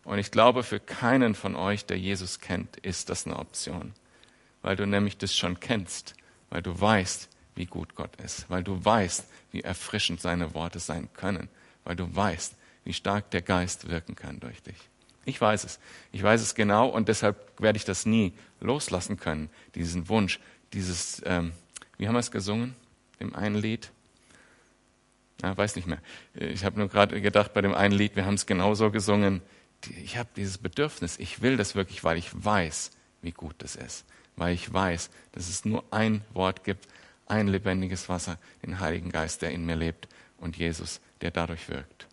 Und 0.03 0.19
ich 0.19 0.31
glaube, 0.31 0.63
für 0.63 0.79
keinen 0.79 1.33
von 1.33 1.55
euch, 1.55 1.85
der 1.85 1.97
Jesus 1.97 2.39
kennt, 2.39 2.77
ist 2.77 3.09
das 3.09 3.25
eine 3.25 3.39
Option. 3.39 3.93
Weil 4.61 4.75
du 4.75 4.85
nämlich 4.85 5.17
das 5.17 5.35
schon 5.35 5.59
kennst, 5.59 6.13
weil 6.49 6.61
du 6.61 6.79
weißt, 6.79 7.29
wie 7.55 7.65
gut 7.65 7.95
Gott 7.95 8.15
ist, 8.17 8.49
weil 8.49 8.63
du 8.63 8.83
weißt, 8.83 9.25
wie 9.51 9.61
erfrischend 9.61 10.21
seine 10.21 10.53
Worte 10.53 10.79
sein 10.79 11.09
können, 11.13 11.49
weil 11.83 11.95
du 11.95 12.13
weißt, 12.13 12.55
wie 12.83 12.93
stark 12.93 13.31
der 13.31 13.41
Geist 13.41 13.89
wirken 13.89 14.15
kann 14.15 14.39
durch 14.39 14.61
dich. 14.61 14.77
Ich 15.25 15.39
weiß 15.39 15.63
es. 15.63 15.79
Ich 16.11 16.21
weiß 16.21 16.41
es 16.41 16.55
genau 16.55 16.87
und 16.87 17.07
deshalb 17.07 17.59
werde 17.61 17.77
ich 17.77 17.85
das 17.85 18.05
nie 18.05 18.33
loslassen 18.59 19.17
können, 19.17 19.49
diesen 19.75 20.09
Wunsch, 20.09 20.39
dieses, 20.73 21.21
ähm, 21.25 21.53
wie 21.97 22.07
haben 22.07 22.15
wir 22.15 22.19
es 22.19 22.31
gesungen, 22.31 22.75
im 23.19 23.35
einen 23.35 23.55
Lied? 23.55 23.91
Ja, 25.41 25.55
weiß 25.55 25.75
nicht 25.75 25.87
mehr. 25.87 25.99
Ich 26.33 26.63
habe 26.65 26.79
nur 26.79 26.89
gerade 26.89 27.19
gedacht, 27.21 27.53
bei 27.53 27.61
dem 27.61 27.73
einen 27.73 27.93
Lied, 27.93 28.15
wir 28.15 28.25
haben 28.25 28.35
es 28.35 28.45
genauso 28.45 28.91
gesungen. 28.91 29.41
Ich 30.03 30.17
habe 30.17 30.29
dieses 30.35 30.57
Bedürfnis, 30.57 31.19
ich 31.19 31.41
will 31.41 31.57
das 31.57 31.75
wirklich, 31.75 32.03
weil 32.03 32.17
ich 32.17 32.31
weiß, 32.33 32.91
wie 33.21 33.31
gut 33.31 33.55
das 33.59 33.75
ist. 33.75 34.05
Weil 34.35 34.53
ich 34.53 34.71
weiß, 34.71 35.09
dass 35.33 35.49
es 35.49 35.65
nur 35.65 35.83
ein 35.91 36.21
Wort 36.33 36.63
gibt, 36.63 36.87
ein 37.27 37.47
lebendiges 37.47 38.09
Wasser, 38.09 38.37
den 38.63 38.79
Heiligen 38.79 39.11
Geist, 39.11 39.41
der 39.41 39.51
in 39.51 39.65
mir 39.65 39.75
lebt 39.75 40.07
und 40.37 40.57
Jesus, 40.57 41.01
der 41.21 41.31
dadurch 41.31 41.69
wirkt. 41.69 42.07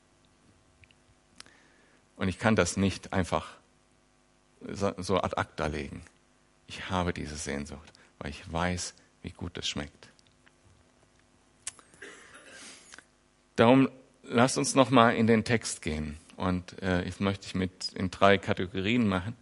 Und 2.21 2.29
ich 2.29 2.39
kann 2.39 2.55
das 2.55 2.77
nicht 2.77 3.15
einfach 3.15 3.49
so 4.99 5.17
ad 5.23 5.39
acta 5.39 5.65
legen. 5.69 6.03
Ich 6.67 6.91
habe 6.91 7.15
diese 7.15 7.35
Sehnsucht, 7.35 7.95
weil 8.19 8.29
ich 8.29 8.53
weiß, 8.53 8.93
wie 9.23 9.31
gut 9.31 9.57
es 9.57 9.67
schmeckt. 9.67 10.11
Darum 13.57 13.89
lasst 14.23 14.59
uns 14.59 14.75
noch 14.75 14.91
mal 14.91 15.17
in 15.17 15.27
den 15.27 15.45
Text 15.45 15.81
gehen 15.81 16.19
und 16.37 16.83
äh, 16.83 17.05
ich 17.05 17.21
möchte 17.21 17.47
ich 17.47 17.55
mit 17.55 17.95
in 17.95 18.11
drei 18.11 18.37
Kategorien 18.37 19.09
machen. 19.09 19.35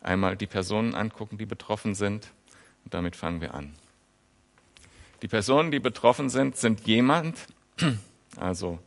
Einmal 0.00 0.38
die 0.38 0.46
Personen 0.46 0.94
angucken, 0.94 1.36
die 1.36 1.44
betroffen 1.44 1.94
sind 1.94 2.32
und 2.86 2.94
damit 2.94 3.16
fangen 3.16 3.42
wir 3.42 3.52
an. 3.52 3.74
Die 5.20 5.28
Personen, 5.28 5.70
die 5.70 5.78
betroffen 5.78 6.30
sind, 6.30 6.56
sind 6.56 6.86
jemand, 6.86 7.38
also 8.38 8.78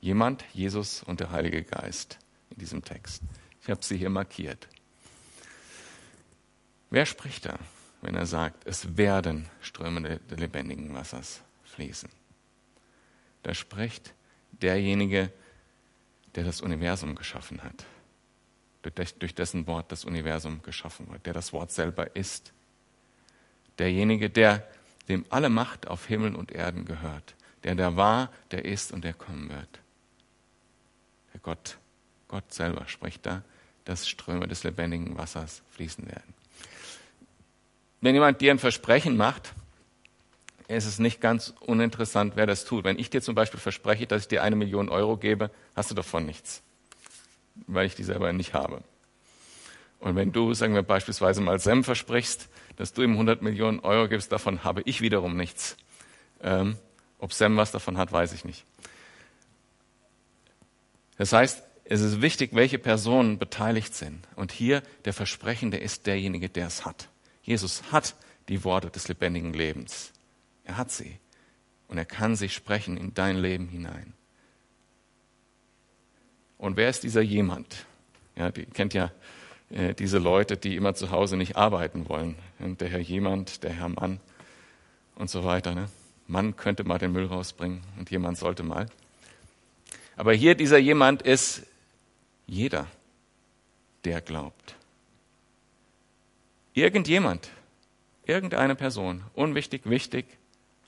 jemand, 0.00 0.42
Jesus 0.54 1.02
und 1.02 1.20
der 1.20 1.32
Heilige 1.32 1.62
Geist 1.64 2.18
in 2.58 2.60
diesem 2.60 2.84
Text. 2.84 3.22
Ich 3.62 3.70
habe 3.70 3.84
sie 3.84 3.96
hier 3.96 4.10
markiert. 4.10 4.66
Wer 6.90 7.06
spricht 7.06 7.46
da, 7.46 7.56
wenn 8.02 8.16
er 8.16 8.26
sagt, 8.26 8.66
es 8.66 8.96
werden 8.96 9.48
Ströme 9.60 10.18
des 10.18 10.38
lebendigen 10.40 10.92
Wassers 10.92 11.40
fließen? 11.62 12.08
Da 13.44 13.54
spricht 13.54 14.12
derjenige, 14.50 15.30
der 16.34 16.42
das 16.42 16.60
Universum 16.60 17.14
geschaffen 17.14 17.62
hat, 17.62 17.84
durch 19.20 19.34
dessen 19.36 19.68
Wort 19.68 19.92
das 19.92 20.04
Universum 20.04 20.60
geschaffen 20.62 21.08
wird, 21.12 21.26
der 21.26 21.34
das 21.34 21.52
Wort 21.52 21.70
selber 21.70 22.16
ist. 22.16 22.52
Derjenige, 23.78 24.30
der 24.30 24.68
dem 25.08 25.24
alle 25.30 25.48
Macht 25.48 25.86
auf 25.86 26.06
Himmel 26.06 26.34
und 26.34 26.50
Erden 26.50 26.84
gehört, 26.84 27.36
der 27.62 27.76
der 27.76 27.94
war, 27.96 28.32
der 28.50 28.64
ist 28.64 28.90
und 28.90 29.04
der 29.04 29.14
kommen 29.14 29.48
wird. 29.48 29.80
Der 31.32 31.40
Gott, 31.40 31.78
Gott 32.28 32.52
selber 32.52 32.86
spricht 32.86 33.26
da, 33.26 33.42
dass 33.84 34.08
Ströme 34.08 34.46
des 34.46 34.64
lebendigen 34.64 35.16
Wassers 35.16 35.62
fließen 35.70 36.06
werden. 36.06 36.34
Wenn 38.00 38.14
jemand 38.14 38.40
dir 38.40 38.52
ein 38.52 38.58
Versprechen 38.58 39.16
macht, 39.16 39.54
ist 40.68 40.84
es 40.84 40.98
nicht 40.98 41.20
ganz 41.20 41.54
uninteressant, 41.60 42.34
wer 42.36 42.46
das 42.46 42.64
tut. 42.64 42.84
Wenn 42.84 42.98
ich 42.98 43.08
dir 43.10 43.22
zum 43.22 43.34
Beispiel 43.34 43.58
verspreche, 43.58 44.06
dass 44.06 44.22
ich 44.22 44.28
dir 44.28 44.42
eine 44.42 44.54
Million 44.54 44.90
Euro 44.90 45.16
gebe, 45.16 45.50
hast 45.74 45.90
du 45.90 45.94
davon 45.94 46.26
nichts, 46.26 46.62
weil 47.66 47.86
ich 47.86 47.94
die 47.94 48.04
selber 48.04 48.32
nicht 48.34 48.52
habe. 48.52 48.82
Und 50.00 50.14
wenn 50.14 50.30
du, 50.30 50.54
sagen 50.54 50.74
wir 50.74 50.82
beispielsweise 50.82 51.40
mal 51.40 51.58
Sam 51.58 51.82
versprichst, 51.82 52.48
dass 52.76 52.92
du 52.92 53.02
ihm 53.02 53.12
100 53.12 53.42
Millionen 53.42 53.80
Euro 53.80 54.08
gibst, 54.08 54.30
davon 54.30 54.62
habe 54.62 54.82
ich 54.82 55.00
wiederum 55.00 55.36
nichts. 55.36 55.76
Ähm, 56.42 56.76
ob 57.18 57.32
Sam 57.32 57.56
was 57.56 57.72
davon 57.72 57.98
hat, 57.98 58.12
weiß 58.12 58.32
ich 58.32 58.44
nicht. 58.44 58.64
Das 61.16 61.32
heißt, 61.32 61.64
es 61.90 62.02
ist 62.02 62.20
wichtig, 62.20 62.50
welche 62.52 62.78
Personen 62.78 63.38
beteiligt 63.38 63.94
sind. 63.94 64.20
Und 64.36 64.52
hier 64.52 64.82
der 65.06 65.14
Versprechende 65.14 65.78
ist 65.78 66.06
derjenige, 66.06 66.50
der 66.50 66.66
es 66.66 66.84
hat. 66.84 67.08
Jesus 67.42 67.82
hat 67.90 68.14
die 68.48 68.62
Worte 68.62 68.90
des 68.90 69.08
lebendigen 69.08 69.54
Lebens. 69.54 70.12
Er 70.64 70.76
hat 70.76 70.90
sie. 70.90 71.18
Und 71.88 71.96
er 71.96 72.04
kann 72.04 72.36
sie 72.36 72.50
sprechen 72.50 72.98
in 72.98 73.14
dein 73.14 73.38
Leben 73.38 73.68
hinein. 73.68 74.12
Und 76.58 76.76
wer 76.76 76.90
ist 76.90 77.04
dieser 77.04 77.22
jemand? 77.22 77.86
Ja, 78.36 78.50
die 78.50 78.66
kennt 78.66 78.92
ja 78.92 79.10
äh, 79.70 79.94
diese 79.94 80.18
Leute, 80.18 80.58
die 80.58 80.76
immer 80.76 80.94
zu 80.94 81.10
Hause 81.10 81.38
nicht 81.38 81.56
arbeiten 81.56 82.06
wollen. 82.10 82.36
Und 82.58 82.82
der 82.82 82.88
Herr 82.88 83.00
jemand, 83.00 83.64
der 83.64 83.72
Herr 83.72 83.88
Mann 83.88 84.20
und 85.14 85.30
so 85.30 85.42
weiter. 85.42 85.74
Ne? 85.74 85.88
Mann 86.26 86.54
könnte 86.54 86.84
mal 86.84 86.98
den 86.98 87.12
Müll 87.12 87.24
rausbringen 87.24 87.80
und 87.98 88.10
jemand 88.10 88.36
sollte 88.36 88.62
mal. 88.62 88.88
Aber 90.16 90.34
hier 90.34 90.54
dieser 90.54 90.78
jemand 90.78 91.22
ist 91.22 91.62
jeder, 92.48 92.86
der 94.04 94.20
glaubt. 94.20 94.74
Irgendjemand, 96.72 97.50
irgendeine 98.24 98.74
Person, 98.74 99.24
unwichtig, 99.34 99.82
wichtig, 99.84 100.26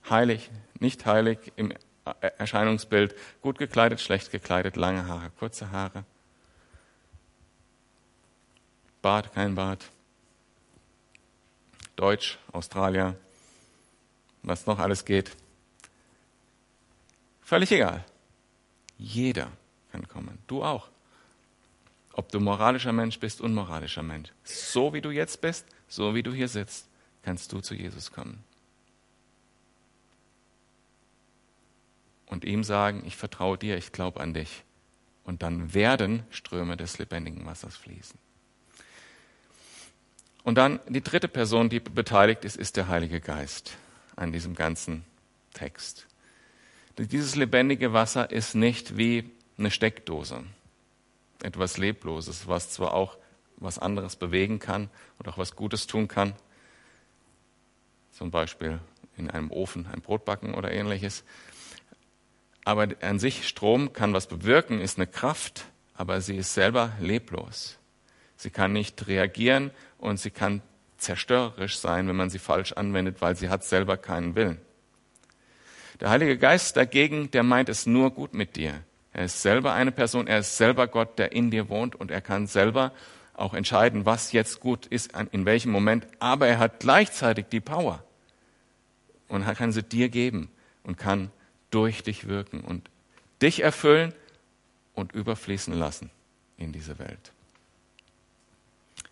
heilig, 0.09 0.51
nicht 0.79 1.05
heilig 1.05 1.39
im 1.57 1.73
Erscheinungsbild, 2.39 3.15
gut 3.43 3.59
gekleidet, 3.59 4.01
schlecht 4.01 4.31
gekleidet, 4.31 4.77
lange 4.77 5.07
Haare, 5.07 5.31
kurze 5.39 5.71
Haare, 5.71 6.05
Bart, 9.03 9.33
kein 9.35 9.55
Bart, 9.55 9.91
Deutsch, 11.97 12.39
Australier, 12.53 13.17
was 14.43 14.67
noch 14.67 14.79
alles 14.79 15.05
geht. 15.05 15.37
Völlig 17.43 17.71
egal. 17.73 18.05
Jeder 18.97 19.51
kann 19.93 20.07
kommen. 20.09 20.39
Du 20.47 20.63
auch. 20.63 20.89
Ob 22.21 22.31
du 22.31 22.39
moralischer 22.39 22.93
Mensch 22.93 23.19
bist, 23.19 23.41
unmoralischer 23.41 24.03
Mensch. 24.03 24.31
So 24.45 24.93
wie 24.93 25.01
du 25.01 25.11
jetzt 25.11 25.41
bist, 25.41 25.67
so 25.89 26.15
wie 26.15 26.23
du 26.23 26.33
hier 26.33 26.49
sitzt, 26.49 26.87
kannst 27.23 27.53
du 27.53 27.61
zu 27.61 27.75
Jesus 27.75 28.13
kommen. 28.13 28.45
und 32.31 32.45
ihm 32.45 32.63
sagen, 32.63 33.03
ich 33.07 33.17
vertraue 33.17 33.59
dir, 33.59 33.77
ich 33.77 33.93
glaube 33.93 34.21
an 34.21 34.33
dich. 34.33 34.63
Und 35.25 35.43
dann 35.43 35.75
werden 35.75 36.23
Ströme 36.31 36.77
des 36.77 36.99
lebendigen 36.99 37.45
Wassers 37.45 37.77
fließen. 37.77 38.19
Und 40.45 40.55
dann 40.55 40.81
die 40.89 41.03
dritte 41.03 41.29
Person, 41.29 41.69
die 41.69 41.81
beteiligt 41.81 42.45
ist, 42.45 42.57
ist 42.57 42.77
der 42.77 42.89
Heilige 42.89 43.21
Geist 43.21 43.77
an 44.17 44.33
diesem 44.33 44.55
ganzen 44.55 45.05
Text. 45.53 46.07
Dieses 46.97 47.35
lebendige 47.35 47.93
Wasser 47.93 48.31
ist 48.31 48.55
nicht 48.55 48.97
wie 48.97 49.29
eine 49.59 49.71
Steckdose, 49.71 50.45
etwas 51.43 51.79
Lebloses, 51.79 52.49
was 52.49 52.71
zwar 52.71 52.95
auch 52.95 53.19
was 53.57 53.79
anderes 53.79 54.17
bewegen 54.17 54.59
kann 54.59 54.91
und 55.19 55.29
auch 55.29 55.39
was 55.39 55.55
Gutes 55.55 55.87
tun 55.87 56.09
kann, 56.09 56.35
zum 58.11 58.31
Beispiel 58.31 58.81
in 59.17 59.31
einem 59.31 59.51
Ofen 59.51 59.87
ein 59.87 60.01
Brot 60.01 60.25
backen 60.25 60.55
oder 60.55 60.73
ähnliches, 60.73 61.25
aber 62.65 62.89
an 63.01 63.19
sich 63.19 63.49
Strom 63.49 63.93
kann 63.93 64.13
was 64.13 64.27
bewirken, 64.27 64.81
ist 64.81 64.99
eine 64.99 65.07
Kraft, 65.07 65.67
aber 65.95 66.21
sie 66.21 66.37
ist 66.37 66.55
selber 66.55 66.93
leblos. 67.01 67.79
Sie 68.37 68.51
kann 68.51 68.73
nicht 68.73 69.07
reagieren 69.07 69.71
und 69.99 70.19
sie 70.19 70.31
kann 70.31 70.63
zerstörerisch 70.97 71.79
sein, 71.79 72.09
wenn 72.09 72.17
man 72.17 72.31
sie 72.31 72.39
falsch 72.39 72.73
anwendet, 72.73 73.21
weil 73.21 73.37
sie 73.37 73.49
hat 73.49 73.65
selber 73.65 73.97
keinen 73.97 74.35
Willen. 74.35 74.61
Der 76.01 76.11
Heilige 76.11 76.39
Geist 76.39 76.77
dagegen, 76.77 77.31
der 77.31 77.43
meint 77.43 77.69
es 77.69 77.87
nur 77.87 78.11
gut 78.11 78.33
mit 78.33 78.57
dir. 78.57 78.83
Er 79.13 79.25
ist 79.25 79.43
selber 79.43 79.73
eine 79.73 79.93
Person, 79.93 80.27
er 80.27 80.39
ist 80.39 80.57
selber 80.57 80.87
Gott, 80.87 81.19
der 81.19 81.33
in 81.33 81.51
dir 81.51 81.69
wohnt 81.69 81.97
und 81.97 82.11
er 82.11 82.21
kann 82.21 82.47
selber 82.47 82.93
auch 83.35 83.55
entscheiden, 83.55 84.07
was 84.07 84.33
jetzt 84.33 84.61
gut 84.61 84.87
ist, 84.87 85.13
in 85.33 85.47
welchem 85.47 85.73
Moment, 85.73 86.07
aber 86.19 86.47
er 86.47 86.59
hat 86.59 86.81
gleichzeitig 86.81 87.47
die 87.51 87.61
Power 87.61 88.05
und 89.29 89.45
kann 89.55 89.73
sie 89.73 89.83
dir 89.83 90.09
geben 90.09 90.51
und 90.85 90.99
kann 90.99 91.31
durch 91.71 92.03
dich 92.03 92.29
wirken 92.29 92.61
und 92.61 92.91
dich 93.41 93.63
erfüllen 93.63 94.13
und 94.95 95.13
überfließen 95.13 95.73
lassen 95.73 96.11
in 96.59 96.73
diese 96.73 96.99
Welt. 96.99 97.33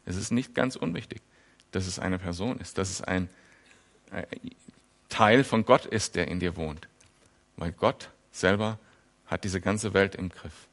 Es 0.05 0.17
ist 0.17 0.31
nicht 0.31 0.55
ganz 0.55 0.77
unwichtig, 0.77 1.23
dass 1.71 1.87
es 1.87 1.99
eine 1.99 2.19
Person 2.19 2.59
ist, 2.61 2.79
dass 2.79 2.91
es 2.91 3.03
ein 3.03 3.29
Teil 5.09 5.45
von 5.45 5.65
Gott 5.65 5.87
ist, 5.87 6.15
der 6.15 6.29
in 6.29 6.41
dir 6.41 6.57
wohnt. 6.57 6.89
Weil 7.57 7.73
Gott 7.73 8.11
selber 8.31 8.79
hat 9.29 9.45
diese 9.45 9.61
ganze 9.61 9.95
Welt 9.95 10.15
im 10.15 10.31
Griff. 10.31 10.67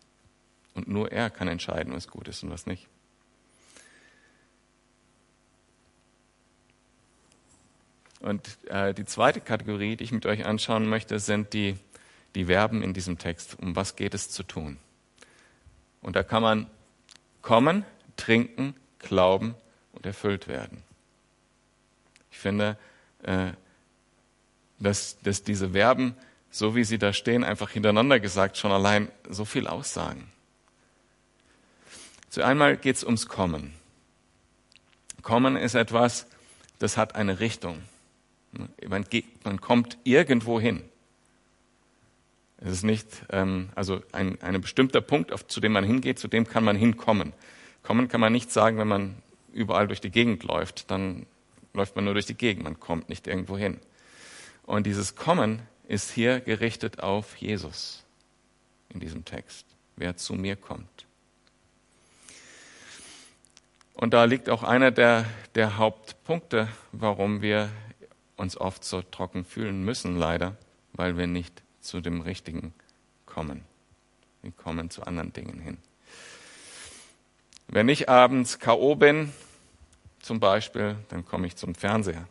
Und 0.73 0.87
nur 0.87 1.11
er 1.11 1.29
kann 1.29 1.47
entscheiden, 1.47 1.93
was 1.93 2.07
gut 2.07 2.27
ist 2.27 2.43
und 2.43 2.49
was 2.49 2.65
nicht. 2.65 2.87
Und 8.21 8.57
äh, 8.69 8.93
die 8.93 9.05
zweite 9.05 9.39
Kategorie, 9.39 9.95
die 9.95 10.03
ich 10.03 10.11
mit 10.11 10.25
euch 10.25 10.45
anschauen 10.45 10.89
möchte, 10.89 11.19
sind 11.19 11.53
die, 11.53 11.77
die 12.33 12.45
Verben 12.45 12.81
in 12.81 12.93
diesem 12.93 13.19
Text. 13.19 13.55
Um 13.59 13.75
was 13.75 13.95
geht 13.95 14.15
es 14.15 14.31
zu 14.31 14.41
tun? 14.41 14.77
Und 16.01 16.15
da 16.15 16.23
kann 16.23 16.41
man 16.41 16.67
kommen, 17.41 17.85
trinken, 18.15 18.73
glauben 18.99 19.53
und 19.91 20.05
erfüllt 20.05 20.47
werden. 20.47 20.81
Ich 22.31 22.39
finde, 22.39 22.77
äh, 23.23 23.51
dass, 24.79 25.19
dass 25.21 25.43
diese 25.43 25.71
Verben, 25.71 26.15
so 26.55 26.73
wie 26.73 26.85
sie 26.85 26.97
da 26.97 27.11
stehen, 27.11 27.43
einfach 27.43 27.71
hintereinander 27.71 28.17
gesagt, 28.21 28.57
schon 28.57 28.71
allein 28.71 29.09
so 29.29 29.43
viel 29.43 29.67
aussagen. 29.67 30.31
Zueinmal 32.29 32.77
geht 32.77 32.95
es 32.95 33.03
ums 33.03 33.27
Kommen. 33.27 33.73
Kommen 35.21 35.57
ist 35.57 35.75
etwas, 35.75 36.27
das 36.79 36.95
hat 36.95 37.15
eine 37.15 37.41
Richtung. 37.41 37.81
Man, 38.87 39.03
geht, 39.03 39.43
man 39.43 39.59
kommt 39.59 39.97
irgendwo 40.05 40.57
hin. 40.57 40.81
Es 42.59 42.71
ist 42.71 42.83
nicht, 42.83 43.09
ähm, 43.31 43.67
also 43.75 44.01
ein, 44.13 44.41
ein 44.41 44.61
bestimmter 44.61 45.01
Punkt, 45.01 45.33
auf, 45.33 45.45
zu 45.47 45.59
dem 45.59 45.73
man 45.73 45.83
hingeht, 45.83 46.19
zu 46.19 46.29
dem 46.29 46.47
kann 46.47 46.63
man 46.63 46.77
hinkommen. 46.77 47.33
Kommen 47.83 48.07
kann 48.07 48.21
man 48.21 48.31
nicht 48.31 48.49
sagen, 48.49 48.77
wenn 48.77 48.87
man 48.87 49.15
überall 49.51 49.87
durch 49.87 49.99
die 49.99 50.09
Gegend 50.09 50.43
läuft, 50.43 50.89
dann 50.89 51.25
läuft 51.73 51.97
man 51.97 52.05
nur 52.05 52.13
durch 52.13 52.27
die 52.27 52.37
Gegend, 52.37 52.63
man 52.63 52.79
kommt 52.79 53.09
nicht 53.09 53.27
irgendwo 53.27 53.57
hin. 53.57 53.81
Und 54.63 54.87
dieses 54.87 55.17
Kommen 55.17 55.61
ist 55.87 56.11
hier 56.11 56.39
gerichtet 56.39 57.01
auf 57.01 57.35
Jesus 57.37 58.03
in 58.89 58.99
diesem 58.99 59.25
Text, 59.25 59.65
wer 59.95 60.15
zu 60.17 60.33
mir 60.33 60.55
kommt. 60.55 61.05
Und 63.93 64.13
da 64.13 64.25
liegt 64.25 64.49
auch 64.49 64.63
einer 64.63 64.91
der, 64.91 65.25
der 65.55 65.77
Hauptpunkte, 65.77 66.67
warum 66.91 67.41
wir 67.41 67.69
uns 68.35 68.57
oft 68.57 68.83
so 68.83 69.01
trocken 69.01 69.45
fühlen 69.45 69.83
müssen, 69.83 70.17
leider, 70.17 70.57
weil 70.93 71.17
wir 71.17 71.27
nicht 71.27 71.63
zu 71.79 72.01
dem 72.01 72.21
Richtigen 72.21 72.73
kommen. 73.25 73.63
Wir 74.41 74.51
kommen 74.51 74.89
zu 74.89 75.03
anderen 75.03 75.31
Dingen 75.31 75.59
hin. 75.59 75.77
Wenn 77.67 77.89
ich 77.89 78.09
abends 78.09 78.59
K.O. 78.59 78.95
bin, 78.95 79.31
zum 80.21 80.39
Beispiel, 80.39 80.97
dann 81.09 81.25
komme 81.25 81.47
ich 81.47 81.55
zum 81.55 81.73
Fernseher, 81.73 82.27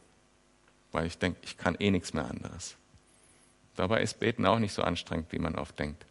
weil 0.92 1.06
ich 1.06 1.18
denke, 1.18 1.38
ich 1.42 1.56
kann 1.56 1.76
eh 1.78 1.90
nichts 1.90 2.12
mehr 2.12 2.26
anderes. 2.26 2.76
Dabei 3.76 4.02
ist 4.02 4.20
Beten 4.20 4.46
auch 4.46 4.58
nicht 4.58 4.72
so 4.72 4.82
anstrengend, 4.82 5.32
wie 5.32 5.38
man 5.38 5.56
oft 5.56 5.78
denkt. 5.78 6.06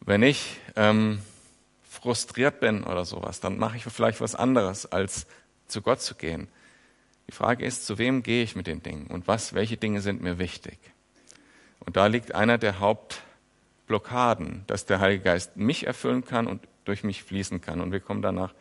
Wenn 0.00 0.22
ich 0.22 0.58
ähm, 0.76 1.22
frustriert 1.88 2.60
bin 2.60 2.84
oder 2.84 3.04
sowas, 3.04 3.40
dann 3.40 3.58
mache 3.58 3.76
ich 3.76 3.84
vielleicht 3.84 4.20
was 4.20 4.34
anderes, 4.34 4.86
als 4.86 5.26
zu 5.68 5.80
Gott 5.80 6.00
zu 6.00 6.14
gehen. 6.14 6.48
Die 7.28 7.32
Frage 7.32 7.64
ist, 7.64 7.86
zu 7.86 7.98
wem 7.98 8.22
gehe 8.22 8.42
ich 8.42 8.56
mit 8.56 8.66
den 8.66 8.82
Dingen 8.82 9.06
und 9.06 9.28
was, 9.28 9.54
welche 9.54 9.76
Dinge 9.76 10.00
sind 10.00 10.20
mir 10.20 10.38
wichtig? 10.38 10.78
Und 11.80 11.96
da 11.96 12.06
liegt 12.06 12.34
einer 12.34 12.58
der 12.58 12.80
Hauptblockaden, 12.80 14.64
dass 14.66 14.86
der 14.86 15.00
Heilige 15.00 15.24
Geist 15.24 15.56
mich 15.56 15.86
erfüllen 15.86 16.24
kann 16.24 16.46
und 16.46 16.66
durch 16.84 17.04
mich 17.04 17.22
fließen 17.22 17.60
kann. 17.60 17.80
Und 17.80 17.92
wir 17.92 18.00
kommen 18.00 18.22
danach 18.22 18.54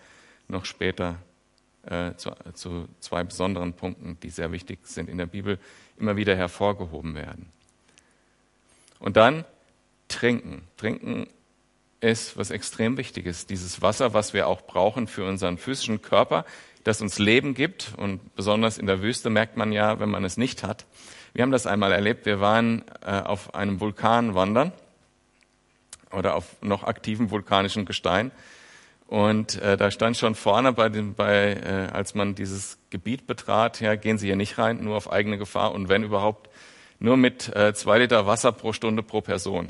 noch 0.48 0.66
später 0.66 1.18
äh, 1.86 2.16
zu, 2.16 2.32
zu 2.54 2.88
zwei 3.00 3.24
besonderen 3.24 3.74
Punkten, 3.74 4.18
die 4.22 4.30
sehr 4.30 4.52
wichtig 4.52 4.80
sind 4.84 5.10
in 5.10 5.18
der 5.18 5.26
Bibel, 5.26 5.60
immer 5.98 6.16
wieder 6.16 6.36
hervorgehoben 6.36 7.16
werden. 7.16 7.48
Und 9.00 9.18
dann 9.18 9.46
trinken. 10.08 10.64
Trinken 10.78 11.28
ist 12.02 12.38
was 12.38 12.52
extrem 12.52 12.98
Wichtiges. 12.98 13.46
Dieses 13.46 13.82
Wasser, 13.82 14.14
was 14.14 14.34
wir 14.34 14.48
auch 14.48 14.62
brauchen 14.62 15.08
für 15.08 15.26
unseren 15.26 15.58
physischen 15.58 16.02
Körper, 16.02 16.46
das 16.84 17.02
uns 17.02 17.20
Leben 17.20 17.54
gibt. 17.54 17.94
Und 17.98 18.36
besonders 18.36 18.78
in 18.78 18.88
der 18.88 19.02
Wüste 19.02 19.30
merkt 19.30 19.58
man 19.58 19.72
ja, 19.72 20.00
wenn 20.00 20.10
man 20.10 20.24
es 20.24 20.38
nicht 20.38 20.64
hat. 20.64 20.86
Wir 21.34 21.44
haben 21.44 21.52
das 21.52 21.68
einmal 21.68 21.92
erlebt. 21.92 22.26
Wir 22.26 22.42
waren 22.42 22.84
äh, 23.06 23.12
auf 23.12 23.56
einem 23.56 23.80
Vulkan 23.80 24.36
wandern 24.36 24.72
oder 26.12 26.36
auf 26.36 26.62
noch 26.62 26.84
aktivem 26.84 27.32
vulkanischen 27.32 27.86
Gestein. 27.86 28.32
Und 29.12 29.62
äh, 29.62 29.76
da 29.76 29.92
stand 29.92 30.16
schon 30.16 30.36
vorne 30.36 30.72
bei 30.72 30.88
dem, 30.88 31.16
bei, 31.16 31.56
äh, 31.56 31.92
als 31.92 32.16
man 32.16 32.34
dieses 32.34 32.78
Gebiet 32.92 33.28
betrat, 33.28 33.82
ja, 33.82 33.96
gehen 33.96 34.18
Sie 34.18 34.28
hier 34.28 34.38
nicht 34.38 34.58
rein, 34.58 34.82
nur 34.82 34.96
auf 34.96 35.12
eigene 35.12 35.38
Gefahr 35.38 35.74
und 35.74 35.90
wenn 35.90 36.02
überhaupt 36.02 36.50
nur 36.98 37.18
mit 37.18 37.54
äh, 37.54 37.74
zwei 37.74 38.00
Liter 38.00 38.26
Wasser 38.26 38.54
pro 38.54 38.72
Stunde 38.72 39.04
pro 39.04 39.20
Person. 39.20 39.68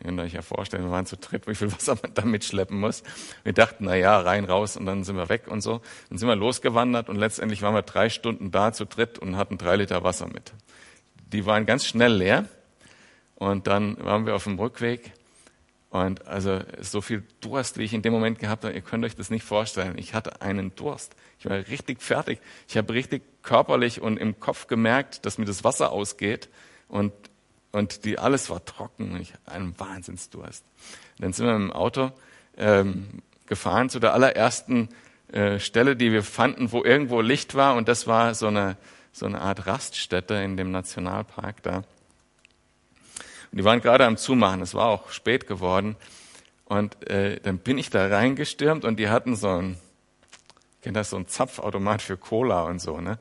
Ihr 0.00 0.08
könnt 0.08 0.20
euch 0.20 0.34
ja 0.34 0.42
vorstellen, 0.42 0.84
wir 0.84 0.90
waren 0.90 1.06
zu 1.06 1.16
dritt, 1.16 1.46
wie 1.46 1.54
viel 1.54 1.72
Wasser 1.72 1.96
man 2.02 2.12
da 2.12 2.26
mitschleppen 2.26 2.78
muss. 2.78 3.02
Wir 3.44 3.54
dachten, 3.54 3.86
na 3.86 3.96
ja, 3.96 4.20
rein, 4.20 4.44
raus 4.44 4.76
und 4.76 4.84
dann 4.84 5.04
sind 5.04 5.16
wir 5.16 5.30
weg 5.30 5.48
und 5.48 5.62
so. 5.62 5.80
Dann 6.10 6.18
sind 6.18 6.28
wir 6.28 6.36
losgewandert 6.36 7.08
und 7.08 7.16
letztendlich 7.16 7.62
waren 7.62 7.72
wir 7.72 7.80
drei 7.80 8.10
Stunden 8.10 8.50
da 8.50 8.74
zu 8.74 8.84
dritt 8.84 9.18
und 9.18 9.38
hatten 9.38 9.56
drei 9.56 9.76
Liter 9.76 10.04
Wasser 10.04 10.26
mit. 10.26 10.52
Die 11.32 11.46
waren 11.46 11.64
ganz 11.64 11.86
schnell 11.86 12.12
leer 12.12 12.44
und 13.36 13.68
dann 13.68 13.96
waren 14.04 14.26
wir 14.26 14.34
auf 14.34 14.44
dem 14.44 14.58
Rückweg 14.58 15.12
und 15.90 16.26
also 16.26 16.60
so 16.80 17.00
viel 17.00 17.22
Durst, 17.40 17.78
wie 17.78 17.84
ich 17.84 17.94
in 17.94 18.02
dem 18.02 18.12
Moment 18.12 18.38
gehabt 18.38 18.64
habe, 18.64 18.74
ihr 18.74 18.80
könnt 18.80 19.04
euch 19.04 19.14
das 19.14 19.30
nicht 19.30 19.44
vorstellen. 19.44 19.96
Ich 19.98 20.14
hatte 20.14 20.42
einen 20.42 20.74
Durst. 20.74 21.14
Ich 21.38 21.46
war 21.46 21.56
richtig 21.56 22.02
fertig. 22.02 22.40
Ich 22.68 22.76
habe 22.76 22.92
richtig 22.92 23.22
körperlich 23.42 24.00
und 24.00 24.16
im 24.16 24.40
Kopf 24.40 24.66
gemerkt, 24.66 25.24
dass 25.24 25.38
mir 25.38 25.44
das 25.44 25.64
Wasser 25.64 25.92
ausgeht 25.92 26.48
und 26.88 27.12
und 27.72 28.06
die, 28.06 28.18
alles 28.18 28.48
war 28.48 28.64
trocken 28.64 29.12
und 29.12 29.20
ich 29.20 29.34
hatte 29.34 29.52
einen 29.52 29.78
Wahnsinnsdurst. 29.78 30.64
Und 31.18 31.24
dann 31.24 31.32
sind 31.34 31.44
wir 31.44 31.54
im 31.54 31.70
Auto 31.70 32.10
ähm, 32.56 33.22
gefahren 33.44 33.90
zu 33.90 34.00
der 34.00 34.14
allerersten 34.14 34.88
äh, 35.30 35.58
Stelle, 35.58 35.94
die 35.94 36.10
wir 36.10 36.22
fanden, 36.22 36.72
wo 36.72 36.82
irgendwo 36.84 37.20
Licht 37.20 37.54
war 37.54 37.74
und 37.74 37.86
das 37.88 38.06
war 38.06 38.34
so 38.34 38.46
eine, 38.46 38.78
so 39.12 39.26
eine 39.26 39.42
Art 39.42 39.66
Raststätte 39.66 40.34
in 40.36 40.56
dem 40.56 40.70
Nationalpark 40.70 41.62
da. 41.62 41.82
Und 43.56 43.60
die 43.60 43.64
waren 43.64 43.80
gerade 43.80 44.04
am 44.04 44.18
Zumachen, 44.18 44.60
es 44.60 44.74
war 44.74 44.84
auch 44.84 45.10
spät 45.10 45.46
geworden. 45.46 45.96
Und 46.66 47.08
äh, 47.08 47.40
dann 47.40 47.56
bin 47.56 47.78
ich 47.78 47.88
da 47.88 48.06
reingestürmt 48.06 48.84
und 48.84 48.98
die 48.98 49.08
hatten 49.08 49.34
so 49.34 49.48
ein, 49.48 49.78
kennt 50.82 50.94
das, 50.94 51.08
so 51.08 51.16
ein 51.16 51.26
Zapfautomat 51.26 52.02
für 52.02 52.18
Cola 52.18 52.64
und 52.64 52.82
so, 52.82 53.00
ne? 53.00 53.18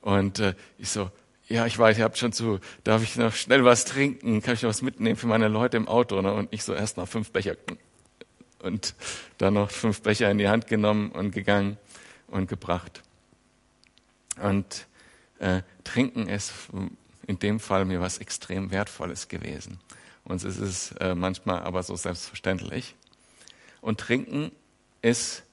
Und 0.00 0.40
äh, 0.40 0.54
ich 0.76 0.88
so, 0.88 1.08
ja, 1.46 1.66
ich 1.66 1.78
weiß, 1.78 1.98
ihr 1.98 2.02
habt 2.02 2.18
schon 2.18 2.32
zu, 2.32 2.58
darf 2.82 3.04
ich 3.04 3.14
noch 3.14 3.32
schnell 3.32 3.64
was 3.64 3.84
trinken? 3.84 4.42
Kann 4.42 4.54
ich 4.54 4.62
noch 4.62 4.70
was 4.70 4.82
mitnehmen 4.82 5.14
für 5.14 5.28
meine 5.28 5.46
Leute 5.46 5.76
im 5.76 5.86
Auto? 5.86 6.20
Ne? 6.20 6.32
Und 6.32 6.52
ich 6.52 6.64
so 6.64 6.74
erst 6.74 6.96
noch 6.96 7.06
fünf 7.06 7.30
Becher 7.30 7.54
und 8.64 8.96
dann 9.38 9.54
noch 9.54 9.70
fünf 9.70 10.02
Becher 10.02 10.32
in 10.32 10.38
die 10.38 10.48
Hand 10.48 10.66
genommen 10.66 11.12
und 11.12 11.30
gegangen 11.30 11.78
und 12.26 12.48
gebracht. 12.48 13.04
Und 14.42 14.88
äh, 15.38 15.62
Trinken 15.84 16.28
ist 16.28 16.52
in 17.26 17.38
dem 17.38 17.60
Fall 17.60 17.84
mir 17.84 18.00
was 18.00 18.18
extrem 18.18 18.70
Wertvolles 18.70 19.28
gewesen. 19.28 19.78
Uns 20.24 20.44
ist 20.44 20.58
es 20.58 20.92
äh, 20.92 21.14
manchmal 21.14 21.62
aber 21.62 21.82
so 21.82 21.96
selbstverständlich. 21.96 22.94
Und 23.80 24.00
Trinken 24.00 24.52
ist, 25.02 25.44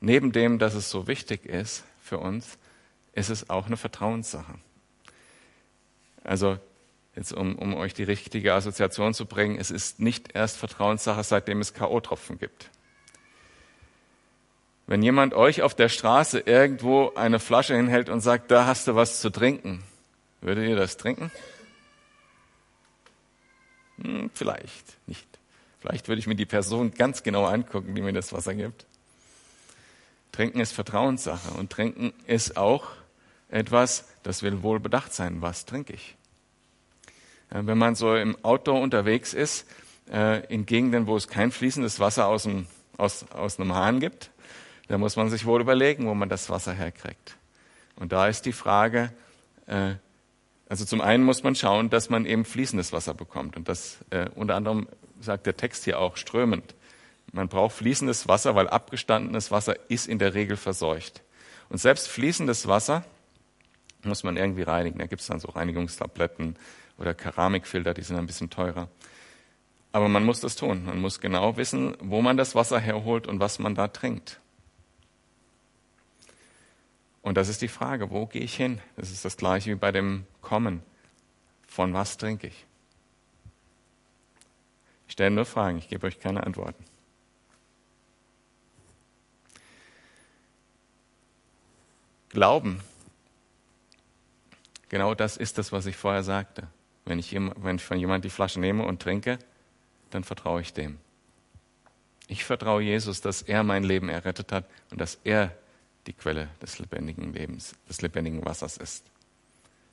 neben 0.00 0.32
dem, 0.32 0.58
dass 0.58 0.74
es 0.74 0.90
so 0.90 1.06
wichtig 1.06 1.46
ist 1.46 1.84
für 2.02 2.18
uns, 2.18 2.58
ist 3.12 3.30
es 3.30 3.50
auch 3.50 3.66
eine 3.66 3.76
Vertrauenssache. 3.76 4.54
Also 6.24 6.58
jetzt 7.14 7.32
um, 7.32 7.56
um 7.56 7.74
euch 7.74 7.94
die 7.94 8.04
richtige 8.04 8.54
Assoziation 8.54 9.14
zu 9.14 9.26
bringen, 9.26 9.58
es 9.58 9.70
ist 9.70 10.00
nicht 10.00 10.34
erst 10.34 10.56
Vertrauenssache, 10.56 11.22
seitdem 11.24 11.60
es 11.60 11.74
K.O.-Tropfen 11.74 12.38
gibt. 12.38 12.70
Wenn 14.86 15.02
jemand 15.02 15.34
euch 15.34 15.62
auf 15.62 15.74
der 15.74 15.88
Straße 15.88 16.40
irgendwo 16.40 17.12
eine 17.14 17.38
Flasche 17.38 17.76
hinhält 17.76 18.08
und 18.08 18.20
sagt, 18.20 18.50
da 18.50 18.66
hast 18.66 18.88
du 18.88 18.94
was 18.94 19.20
zu 19.20 19.30
trinken, 19.30 19.82
würdet 20.40 20.68
ihr 20.68 20.76
das 20.76 20.96
trinken? 20.96 21.30
Hm, 24.02 24.30
vielleicht 24.34 24.96
nicht. 25.06 25.26
Vielleicht 25.80 26.08
würde 26.08 26.18
ich 26.18 26.26
mir 26.26 26.34
die 26.34 26.46
Person 26.46 26.92
ganz 26.92 27.22
genau 27.22 27.44
angucken, 27.44 27.94
die 27.94 28.02
mir 28.02 28.12
das 28.12 28.32
Wasser 28.32 28.54
gibt. 28.54 28.86
Trinken 30.32 30.60
ist 30.60 30.72
Vertrauenssache 30.72 31.52
und 31.52 31.70
Trinken 31.70 32.12
ist 32.26 32.56
auch 32.56 32.88
etwas, 33.48 34.04
das 34.22 34.42
will 34.42 34.62
wohl 34.62 34.80
bedacht 34.80 35.12
sein. 35.12 35.40
Was 35.40 35.64
trinke 35.64 35.92
ich? 35.92 36.16
Wenn 37.50 37.78
man 37.78 37.94
so 37.94 38.14
im 38.14 38.36
Outdoor 38.44 38.80
unterwegs 38.80 39.32
ist, 39.32 39.66
äh, 40.10 40.44
in 40.52 40.66
Gegenden, 40.66 41.06
wo 41.06 41.16
es 41.16 41.28
kein 41.28 41.50
fließendes 41.50 41.98
Wasser 41.98 42.26
aus, 42.26 42.42
dem, 42.42 42.66
aus, 42.98 43.24
aus 43.30 43.58
einem 43.58 43.74
Hahn 43.74 44.00
gibt, 44.00 44.30
da 44.88 44.98
muss 44.98 45.16
man 45.16 45.30
sich 45.30 45.46
wohl 45.46 45.60
überlegen, 45.60 46.06
wo 46.06 46.14
man 46.14 46.28
das 46.28 46.50
Wasser 46.50 46.72
herkriegt. 46.72 47.36
Und 47.96 48.12
da 48.12 48.28
ist 48.28 48.44
die 48.44 48.52
Frage, 48.52 49.12
äh, 49.66 49.94
also 50.68 50.84
zum 50.84 51.00
einen 51.00 51.24
muss 51.24 51.42
man 51.42 51.54
schauen, 51.54 51.88
dass 51.90 52.10
man 52.10 52.26
eben 52.26 52.44
fließendes 52.44 52.92
Wasser 52.92 53.14
bekommt. 53.14 53.56
Und 53.56 53.68
das 53.68 53.98
äh, 54.10 54.28
unter 54.34 54.54
anderem 54.54 54.88
sagt 55.20 55.46
der 55.46 55.56
Text 55.56 55.84
hier 55.84 55.98
auch 55.98 56.16
strömend. 56.16 56.74
Man 57.32 57.48
braucht 57.48 57.76
fließendes 57.76 58.28
Wasser, 58.28 58.54
weil 58.54 58.68
abgestandenes 58.68 59.50
Wasser 59.50 59.76
ist 59.90 60.06
in 60.06 60.18
der 60.18 60.34
Regel 60.34 60.56
verseucht. 60.56 61.22
Und 61.68 61.78
selbst 61.78 62.08
fließendes 62.08 62.68
Wasser 62.68 63.04
muss 64.02 64.22
man 64.22 64.36
irgendwie 64.36 64.62
reinigen. 64.62 64.98
Da 64.98 65.06
gibt 65.06 65.20
es 65.20 65.28
dann 65.28 65.40
so 65.40 65.48
Reinigungstabletten 65.48 66.56
oder 66.98 67.14
Keramikfilter, 67.14 67.94
die 67.94 68.02
sind 68.02 68.16
ein 68.16 68.26
bisschen 68.26 68.50
teurer. 68.50 68.88
Aber 69.92 70.08
man 70.08 70.24
muss 70.24 70.40
das 70.40 70.56
tun. 70.56 70.84
Man 70.84 71.00
muss 71.00 71.20
genau 71.20 71.56
wissen, 71.56 71.96
wo 72.00 72.22
man 72.22 72.36
das 72.36 72.54
Wasser 72.54 72.78
herholt 72.78 73.26
und 73.26 73.40
was 73.40 73.58
man 73.58 73.74
da 73.74 73.88
trinkt. 73.88 74.40
Und 77.28 77.34
das 77.34 77.50
ist 77.50 77.60
die 77.60 77.68
Frage, 77.68 78.10
wo 78.10 78.24
gehe 78.24 78.40
ich 78.40 78.56
hin? 78.56 78.80
Das 78.96 79.10
ist 79.10 79.22
das 79.22 79.36
gleiche 79.36 79.70
wie 79.70 79.74
bei 79.74 79.92
dem 79.92 80.24
Kommen. 80.40 80.82
Von 81.66 81.92
was 81.92 82.16
trinke 82.16 82.46
ich? 82.46 82.64
Ich 85.06 85.12
stelle 85.12 85.32
nur 85.32 85.44
Fragen, 85.44 85.76
ich 85.76 85.90
gebe 85.90 86.06
euch 86.06 86.20
keine 86.20 86.46
Antworten. 86.46 86.82
Glauben 92.30 92.80
Genau 94.88 95.14
das 95.14 95.36
ist 95.36 95.58
das, 95.58 95.70
was 95.70 95.84
ich 95.84 95.98
vorher 95.98 96.22
sagte. 96.22 96.66
Wenn 97.04 97.18
ich, 97.18 97.34
wenn 97.34 97.76
ich 97.76 97.84
von 97.84 97.98
jemandem 97.98 98.30
die 98.30 98.34
Flasche 98.34 98.58
nehme 98.58 98.84
und 98.84 99.02
trinke, 99.02 99.38
dann 100.08 100.24
vertraue 100.24 100.62
ich 100.62 100.72
dem. 100.72 100.98
Ich 102.26 102.46
vertraue 102.46 102.80
Jesus, 102.80 103.20
dass 103.20 103.42
er 103.42 103.64
mein 103.64 103.84
Leben 103.84 104.08
errettet 104.08 104.50
hat 104.50 104.64
und 104.90 104.98
dass 104.98 105.18
er 105.24 105.52
die 106.08 106.14
Quelle 106.14 106.48
des 106.62 106.78
lebendigen 106.78 107.34
Lebens, 107.34 107.74
des 107.88 108.00
lebendigen 108.00 108.44
Wassers 108.44 108.78
ist. 108.78 109.04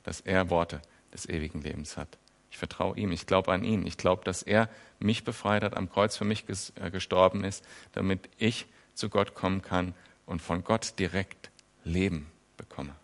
Dass 0.04 0.22
er 0.22 0.50
Worte 0.50 0.82
des 1.14 1.28
ewigen 1.28 1.62
Lebens 1.62 1.98
hat. 1.98 2.18
Ich 2.50 2.58
vertraue 2.58 2.98
ihm, 2.98 3.12
ich 3.12 3.28
glaube 3.28 3.52
an 3.52 3.66
ihn. 3.66 3.86
Ich 3.86 3.98
glaube, 3.98 4.24
dass 4.24 4.42
er 4.42 4.70
mich 5.00 5.26
befreit 5.26 5.62
hat, 5.62 5.76
am 5.76 5.90
Kreuz 5.90 6.16
für 6.16 6.24
mich 6.24 6.46
äh, 6.80 6.90
gestorben 6.90 7.44
ist, 7.44 7.66
damit 7.92 8.30
ich 8.38 8.66
zu 8.94 9.10
Gott 9.10 9.36
kommen 9.36 9.62
kann 9.62 9.94
und 10.26 10.42
von 10.42 10.64
Gott 10.64 10.98
direkt 10.98 11.52
Leben 11.84 12.28
bekomme. 12.56 12.96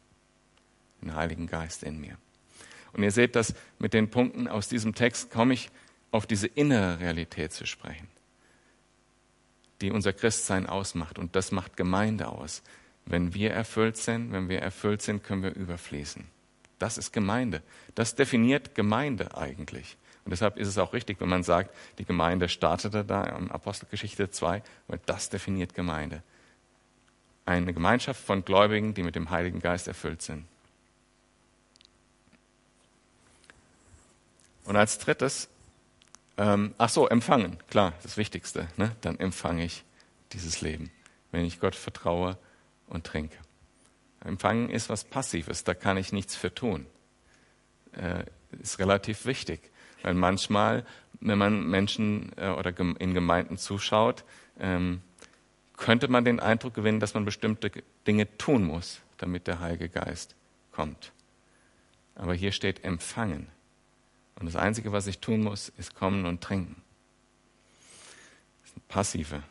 Den 1.02 1.14
Heiligen 1.14 1.48
Geist 1.48 1.84
in 1.84 2.00
mir. 2.00 2.18
Und 2.94 3.04
ihr 3.04 3.12
seht, 3.12 3.36
dass 3.36 3.54
mit 3.78 3.94
den 3.94 4.10
Punkten 4.10 4.48
aus 4.48 4.70
diesem 4.70 4.96
Text 4.96 5.32
komme 5.32 5.54
ich 5.54 5.70
auf 6.12 6.26
diese 6.26 6.48
innere 6.48 7.02
Realität 7.02 7.52
zu 7.52 7.66
sprechen, 7.66 8.08
die 9.82 9.92
unser 9.92 10.14
Christsein 10.14 10.66
ausmacht. 10.66 11.20
Und 11.20 11.36
das 11.36 11.52
macht 11.52 11.76
Gemeinde 11.76 12.30
aus. 12.30 12.64
Wenn 13.06 13.34
wir 13.34 13.52
erfüllt 13.52 13.98
sind, 13.98 14.32
wenn 14.32 14.50
wir 14.50 14.62
erfüllt 14.62 15.02
sind, 15.02 15.24
können 15.24 15.44
wir 15.44 15.56
überfließen. 15.56 16.26
Das 16.80 16.98
ist 16.98 17.14
Gemeinde. 17.14 17.62
Das 17.96 18.16
definiert 18.16 18.74
Gemeinde 18.76 19.36
eigentlich. 19.36 19.98
Und 20.24 20.32
deshalb 20.32 20.58
ist 20.58 20.68
es 20.68 20.78
auch 20.78 20.94
richtig, 20.94 21.20
wenn 21.20 21.30
man 21.30 21.44
sagt, 21.44 21.76
die 21.98 22.06
Gemeinde 22.06 22.48
startete 22.48 23.04
da 23.04 23.24
in 23.24 23.50
Apostelgeschichte 23.50 24.30
2, 24.30 24.62
weil 24.88 25.00
das 25.06 25.30
definiert 25.30 25.74
Gemeinde. 25.74 26.22
Eine 27.46 27.74
Gemeinschaft 27.74 28.24
von 28.24 28.46
Gläubigen, 28.46 28.94
die 28.94 29.04
mit 29.04 29.16
dem 29.16 29.32
Heiligen 29.32 29.60
Geist 29.60 29.88
erfüllt 29.88 30.22
sind. 30.22 30.46
Und 34.66 34.76
als 34.76 35.00
drittes, 35.00 35.50
ähm, 36.38 36.76
ach 36.78 36.90
so, 36.90 37.08
empfangen, 37.08 37.58
klar, 37.70 37.94
das 38.04 38.18
Wichtigste. 38.18 38.68
Ne? 38.78 38.96
Dann 39.02 39.20
empfange 39.20 39.66
ich 39.66 39.84
dieses 40.34 40.62
Leben, 40.62 40.92
wenn 41.32 41.46
ich 41.46 41.60
Gott 41.60 41.76
vertraue 41.76 42.38
und 42.92 43.06
trinke. 43.06 43.38
Empfangen 44.24 44.70
ist 44.70 44.90
was 44.90 45.04
Passives, 45.04 45.64
da 45.64 45.74
kann 45.74 45.98
ich 45.98 46.14
nichts 46.14 46.36
für 46.36 46.54
tun. 46.54 46.86
Äh, 47.94 48.26
ist 48.62 48.80
relativ 48.80 49.26
wichtig, 49.26 49.72
weil 50.04 50.14
manchmal, 50.14 50.86
wenn 51.20 51.38
man 51.38 51.68
Menschen 51.68 52.32
äh, 52.38 52.50
oder 52.50 52.78
in 53.00 53.14
Gemeinden 53.14 53.58
zuschaut, 53.58 54.24
ähm, 54.60 55.02
könnte 55.78 56.08
man 56.08 56.24
den 56.24 56.40
Eindruck 56.40 56.76
gewinnen, 56.76 57.00
dass 57.00 57.16
man 57.16 57.26
bestimmte 57.26 57.72
Dinge 58.06 58.38
tun 58.38 58.64
muss, 58.64 59.02
damit 59.18 59.48
der 59.48 59.60
Heilige 59.60 59.90
Geist 59.90 60.36
kommt. 60.72 61.12
Aber 62.14 62.36
hier 62.36 62.52
steht 62.52 62.84
empfangen. 62.84 63.48
Und 64.36 64.46
das 64.46 64.56
Einzige, 64.56 64.92
was 64.92 65.08
ich 65.08 65.20
tun 65.20 65.42
muss, 65.42 65.70
ist 65.70 65.96
kommen 65.96 66.26
und 66.26 66.42
trinken. 66.42 66.82
Das 68.62 68.72
ist 68.72 68.78
eine 68.78 68.86
passive 68.88 69.44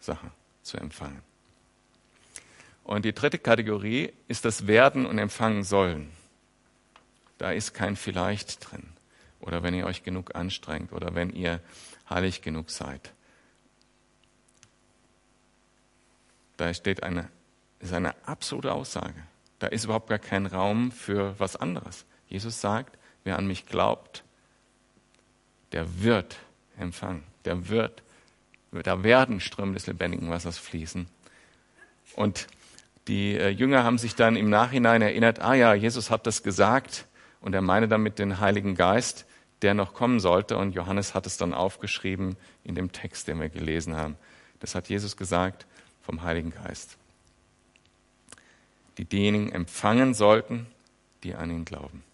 Sache 0.00 0.30
zu 0.62 0.76
empfangen. 0.76 1.22
Und 2.88 3.04
die 3.04 3.12
dritte 3.12 3.38
Kategorie 3.38 4.14
ist 4.28 4.46
das 4.46 4.66
Werden 4.66 5.04
und 5.04 5.18
Empfangen 5.18 5.62
sollen. 5.62 6.10
Da 7.36 7.52
ist 7.52 7.74
kein 7.74 7.96
Vielleicht 7.96 8.70
drin. 8.70 8.82
Oder 9.40 9.62
wenn 9.62 9.74
ihr 9.74 9.84
euch 9.84 10.04
genug 10.04 10.34
anstrengt 10.34 10.94
oder 10.94 11.14
wenn 11.14 11.28
ihr 11.28 11.60
heilig 12.08 12.40
genug 12.40 12.70
seid. 12.70 13.12
Da 16.56 16.72
steht 16.72 17.02
eine, 17.02 17.28
ist 17.78 17.92
eine 17.92 18.14
absolute 18.26 18.72
Aussage. 18.72 19.22
Da 19.58 19.66
ist 19.66 19.84
überhaupt 19.84 20.08
gar 20.08 20.18
kein 20.18 20.46
Raum 20.46 20.90
für 20.90 21.38
was 21.38 21.56
anderes. 21.56 22.06
Jesus 22.26 22.58
sagt, 22.58 22.98
wer 23.22 23.38
an 23.38 23.46
mich 23.46 23.66
glaubt, 23.66 24.24
der 25.72 26.00
wird 26.00 26.38
empfangen. 26.78 27.22
Der 27.44 27.68
wird, 27.68 28.02
da 28.72 29.02
werden 29.02 29.40
Ströme 29.40 29.74
des 29.74 29.86
lebendigen 29.86 30.30
Wassers 30.30 30.56
fließen. 30.56 31.06
Und 32.16 32.48
die 33.08 33.36
äh, 33.36 33.48
Jünger 33.48 33.84
haben 33.84 33.98
sich 33.98 34.14
dann 34.14 34.36
im 34.36 34.50
Nachhinein 34.50 35.02
erinnert, 35.02 35.40
ah 35.40 35.54
ja, 35.54 35.74
Jesus 35.74 36.10
hat 36.10 36.26
das 36.26 36.42
gesagt 36.42 37.06
und 37.40 37.54
er 37.54 37.62
meine 37.62 37.88
damit 37.88 38.18
den 38.18 38.38
Heiligen 38.38 38.74
Geist, 38.74 39.26
der 39.62 39.74
noch 39.74 39.94
kommen 39.94 40.20
sollte. 40.20 40.56
Und 40.56 40.74
Johannes 40.74 41.14
hat 41.14 41.26
es 41.26 41.38
dann 41.38 41.54
aufgeschrieben 41.54 42.36
in 42.64 42.74
dem 42.74 42.92
Text, 42.92 43.26
den 43.26 43.40
wir 43.40 43.48
gelesen 43.48 43.96
haben. 43.96 44.16
Das 44.60 44.74
hat 44.74 44.88
Jesus 44.88 45.16
gesagt 45.16 45.66
vom 46.02 46.22
Heiligen 46.22 46.50
Geist. 46.50 46.98
Die 48.98 49.04
diejenigen 49.04 49.52
empfangen 49.52 50.12
sollten, 50.12 50.66
die 51.22 51.34
an 51.34 51.50
ihn 51.50 51.64
glauben. 51.64 52.04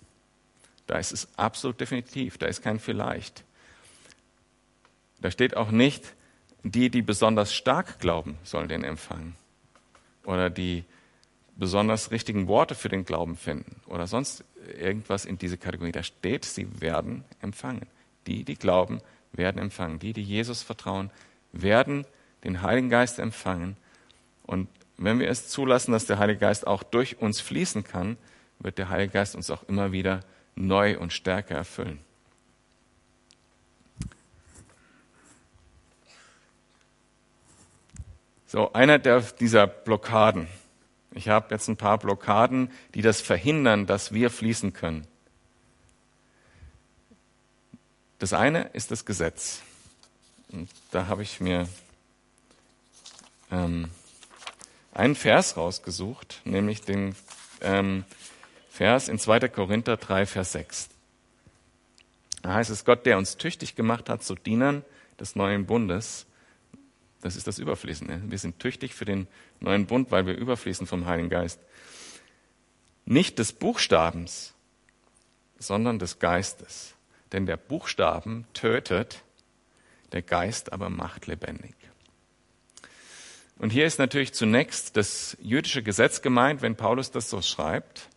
Da 0.87 0.99
ist 0.99 1.13
es 1.13 1.29
absolut 1.37 1.81
definitiv, 1.81 2.39
da 2.39 2.47
ist 2.47 2.63
kein 2.63 2.79
vielleicht. 2.79 3.43
Da 5.21 5.31
steht 5.31 5.57
auch 5.57 5.71
nicht, 5.71 6.15
die, 6.63 6.91
die 6.91 7.03
besonders 7.03 7.55
stark 7.55 7.99
glauben, 7.99 8.39
sollen 8.45 8.69
den 8.69 8.85
empfangen 8.85 9.35
oder 10.25 10.51
die 10.51 10.85
besonders 11.57 12.11
richtigen 12.11 12.49
Worte 12.49 12.75
für 12.75 12.89
den 12.89 13.05
Glauben 13.05 13.37
finden 13.37 13.81
oder 13.87 14.07
sonst 14.07 14.45
irgendwas 14.79 15.25
in 15.25 15.39
diese 15.39 15.57
Kategorie. 15.57 15.93
Da 15.93 16.03
steht, 16.03 16.45
sie 16.45 16.81
werden 16.81 17.25
empfangen. 17.41 17.87
Die, 18.27 18.45
die 18.45 18.57
glauben, 18.57 19.01
werden 19.33 19.61
empfangen. 19.61 19.99
Die, 19.99 20.13
die 20.13 20.23
Jesus 20.23 20.63
vertrauen, 20.63 21.11
werden 21.53 22.07
den 22.43 22.63
Heiligen 22.63 22.91
Geist 22.91 23.19
empfangen. 23.19 23.77
Und 24.45 24.69
wenn 24.97 25.19
wir 25.19 25.29
es 25.29 25.49
zulassen, 25.49 25.93
dass 25.93 26.07
der 26.07 26.19
Heilige 26.19 26.41
Geist 26.41 26.67
auch 26.67 26.83
durch 26.83 27.21
uns 27.21 27.41
fließen 27.41 27.85
kann, 27.85 28.17
wird 28.59 28.79
der 28.79 28.89
Heilige 28.89 29.13
Geist 29.13 29.37
uns 29.37 29.51
auch 29.51 29.63
immer 29.69 29.93
wieder 29.93 30.21
neu 30.55 30.99
und 30.99 31.13
stärker 31.13 31.55
erfüllen. 31.55 32.01
So, 38.55 38.73
einer 38.73 39.01
der, 39.01 39.21
dieser 39.21 39.67
Blockaden. 39.67 40.47
Ich 41.11 41.29
habe 41.29 41.53
jetzt 41.53 41.67
ein 41.67 41.77
paar 41.77 41.99
Blockaden, 41.99 42.71
die 42.95 43.03
das 43.03 43.21
verhindern, 43.21 43.87
dass 43.87 44.13
wir 44.13 44.31
fließen 44.31 44.73
können. 44.73 45.09
Das 48.21 48.33
eine 48.33 48.67
ist 48.73 48.93
das 48.93 49.05
Gesetz. 49.05 49.61
Und 50.53 50.71
da 50.93 51.09
habe 51.09 51.25
ich 51.25 51.41
mir 51.41 51.69
ähm, 53.51 53.91
einen 54.93 55.17
Vers 55.17 55.57
rausgesucht, 55.57 56.41
nämlich 56.45 56.83
den 56.83 57.17
ähm, 57.61 58.05
Vers 58.71 59.09
in 59.09 59.19
2. 59.19 59.49
Korinther 59.49 59.97
3, 59.97 60.27
Vers 60.27 60.53
6. 60.53 60.91
Da 62.43 62.55
heißt 62.55 62.71
es, 62.71 62.85
Gott, 62.85 63.05
der 63.05 63.19
uns 63.19 63.37
tüchtig 63.37 63.75
gemacht 63.75 64.09
hat 64.09 64.23
zu 64.23 64.37
Dienern 64.37 64.85
des 65.19 65.35
neuen 65.35 65.67
Bundes, 65.67 66.27
das 67.25 67.37
ist 67.37 67.47
das 67.47 67.59
Überfließen. 67.59 68.31
Wir 68.31 68.39
sind 68.39 68.59
tüchtig 68.59 68.95
für 68.95 69.07
den 69.07 69.27
neuen 69.59 69.87
Bund, 69.87 70.11
weil 70.11 70.27
wir 70.27 70.37
überfließen 70.37 70.87
vom 70.87 71.07
Heiligen 71.07 71.31
Geist. 71.31 71.59
Nicht 73.07 73.39
des 73.39 73.55
Buchstabens, 73.55 74.53
sondern 75.59 75.99
des 75.99 76.19
Geistes. 76.19 76.95
Denn 77.33 77.47
der 77.47 77.57
Buchstaben 77.57 78.47
tötet, 78.53 79.23
der 80.13 80.21
Geist 80.21 80.75
aber 80.75 80.91
macht 80.91 81.27
lebendig. 81.27 81.75
Und 83.57 83.71
hier 83.71 83.87
ist 83.87 83.99
natürlich 83.99 84.35
zunächst 84.35 84.95
das 84.99 85.39
jüdische 85.41 85.83
Gesetz 85.83 86.21
gemeint, 86.21 86.61
wenn 86.61 86.77
Paulus 86.77 87.11
das 87.11 87.31
so 87.31 87.41
schreibt. 87.41 88.11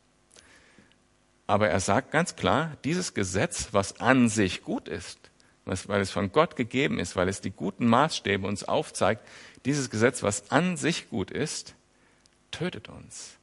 Aber 1.47 1.69
er 1.69 1.79
sagt 1.79 2.11
ganz 2.11 2.35
klar, 2.35 2.75
dieses 2.83 3.13
Gesetz, 3.13 3.69
was 3.71 4.01
an 4.01 4.27
sich 4.27 4.63
gut 4.63 4.89
ist, 4.89 5.26
weil 5.67 6.01
es 6.01 6.11
von 6.11 6.31
Gott 6.31 6.55
gegeben 6.55 6.99
ist, 6.99 7.15
weil 7.15 7.27
es 7.27 7.41
die 7.41 7.51
guten 7.51 7.87
Maßstäbe 7.87 8.47
uns 8.47 8.63
aufzeigt, 8.63 9.27
dieses 9.65 9.89
Gesetz, 9.89 10.23
was 10.23 10.49
an 10.51 10.77
sich 10.77 11.09
gut 11.09 11.29
ist, 11.29 11.75
tötet 12.51 12.89
uns. 12.89 13.37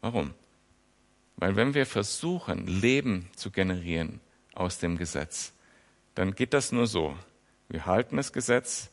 Warum? 0.00 0.34
Weil 1.36 1.56
wenn 1.56 1.74
wir 1.74 1.86
versuchen, 1.86 2.66
Leben 2.66 3.30
zu 3.34 3.50
generieren 3.50 4.20
aus 4.54 4.78
dem 4.78 4.98
Gesetz, 4.98 5.52
dann 6.14 6.34
geht 6.34 6.52
das 6.52 6.72
nur 6.72 6.86
so. 6.86 7.16
Wir 7.68 7.86
halten 7.86 8.16
das 8.16 8.32
Gesetz, 8.32 8.90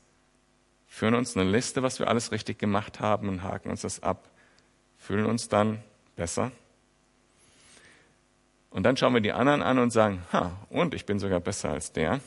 führen 0.87 1.15
uns 1.15 1.35
eine 1.35 1.49
Liste, 1.49 1.83
was 1.83 1.99
wir 1.99 2.07
alles 2.07 2.31
richtig 2.31 2.57
gemacht 2.59 2.99
haben 2.99 3.27
und 3.27 3.43
haken 3.43 3.69
uns 3.69 3.81
das 3.81 4.01
ab, 4.01 4.29
fühlen 4.97 5.25
uns 5.25 5.49
dann 5.49 5.83
besser 6.15 6.51
und 8.75 8.83
dann 8.83 8.97
schauen 8.97 9.13
wir 9.13 9.21
die 9.21 9.31
anderen 9.31 9.61
an 9.61 9.79
und 9.79 9.91
sagen, 9.91 10.21
ha, 10.33 10.51
und 10.69 10.93
ich 10.93 11.05
bin 11.05 11.17
sogar 11.17 11.39
besser 11.39 11.69
als 11.69 11.93
der. 11.93 12.19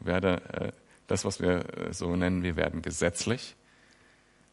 Werde 0.00 0.42
äh, 0.52 0.72
das, 1.06 1.24
was 1.24 1.40
wir 1.40 1.64
äh, 1.78 1.94
so 1.94 2.14
nennen, 2.16 2.42
wir 2.42 2.54
werden 2.56 2.82
gesetzlich. 2.82 3.56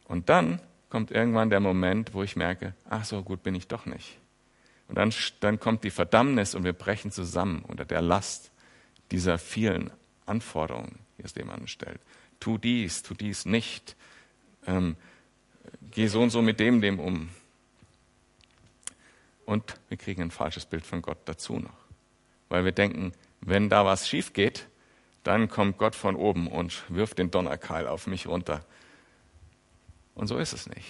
Und 0.05 0.29
dann 0.29 0.61
kommt 0.87 1.11
irgendwann 1.11 1.49
der 1.49 1.59
Moment, 1.59 2.13
wo 2.13 2.23
ich 2.23 2.37
merke, 2.37 2.75
ach 2.89 3.03
so 3.03 3.23
gut 3.23 3.43
bin 3.43 3.55
ich 3.55 3.67
doch 3.67 3.85
nicht. 3.85 4.19
Und 4.87 4.95
dann, 4.95 5.13
dann 5.41 5.59
kommt 5.59 5.83
die 5.83 5.89
Verdammnis 5.89 6.55
und 6.55 6.63
wir 6.63 6.71
brechen 6.71 7.11
zusammen 7.11 7.65
unter 7.67 7.83
der 7.83 8.01
Last 8.01 8.49
dieser 9.11 9.37
vielen 9.37 9.91
Anforderungen, 10.25 10.99
die 11.17 11.23
es 11.23 11.33
dem 11.33 11.49
anstellt. 11.49 11.99
Tu 12.39 12.57
dies, 12.57 13.03
tu 13.03 13.15
dies 13.15 13.45
nicht. 13.45 13.97
Ähm, 14.65 14.95
geh 15.91 16.07
so 16.07 16.21
und 16.21 16.29
so 16.29 16.41
mit 16.41 16.61
dem, 16.61 16.79
dem 16.79 17.01
um. 17.01 17.27
Und 19.51 19.75
wir 19.89 19.97
kriegen 19.97 20.21
ein 20.21 20.31
falsches 20.31 20.65
Bild 20.65 20.85
von 20.85 21.01
Gott 21.01 21.17
dazu 21.25 21.59
noch. 21.59 21.75
Weil 22.47 22.63
wir 22.63 22.71
denken, 22.71 23.11
wenn 23.41 23.67
da 23.67 23.83
was 23.83 24.07
schief 24.07 24.31
geht, 24.31 24.69
dann 25.23 25.49
kommt 25.49 25.77
Gott 25.77 25.93
von 25.93 26.15
oben 26.15 26.47
und 26.47 26.85
wirft 26.87 27.19
den 27.19 27.31
Donnerkeil 27.31 27.85
auf 27.85 28.07
mich 28.07 28.27
runter. 28.27 28.63
Und 30.15 30.27
so 30.27 30.37
ist 30.37 30.53
es 30.53 30.69
nicht. 30.69 30.87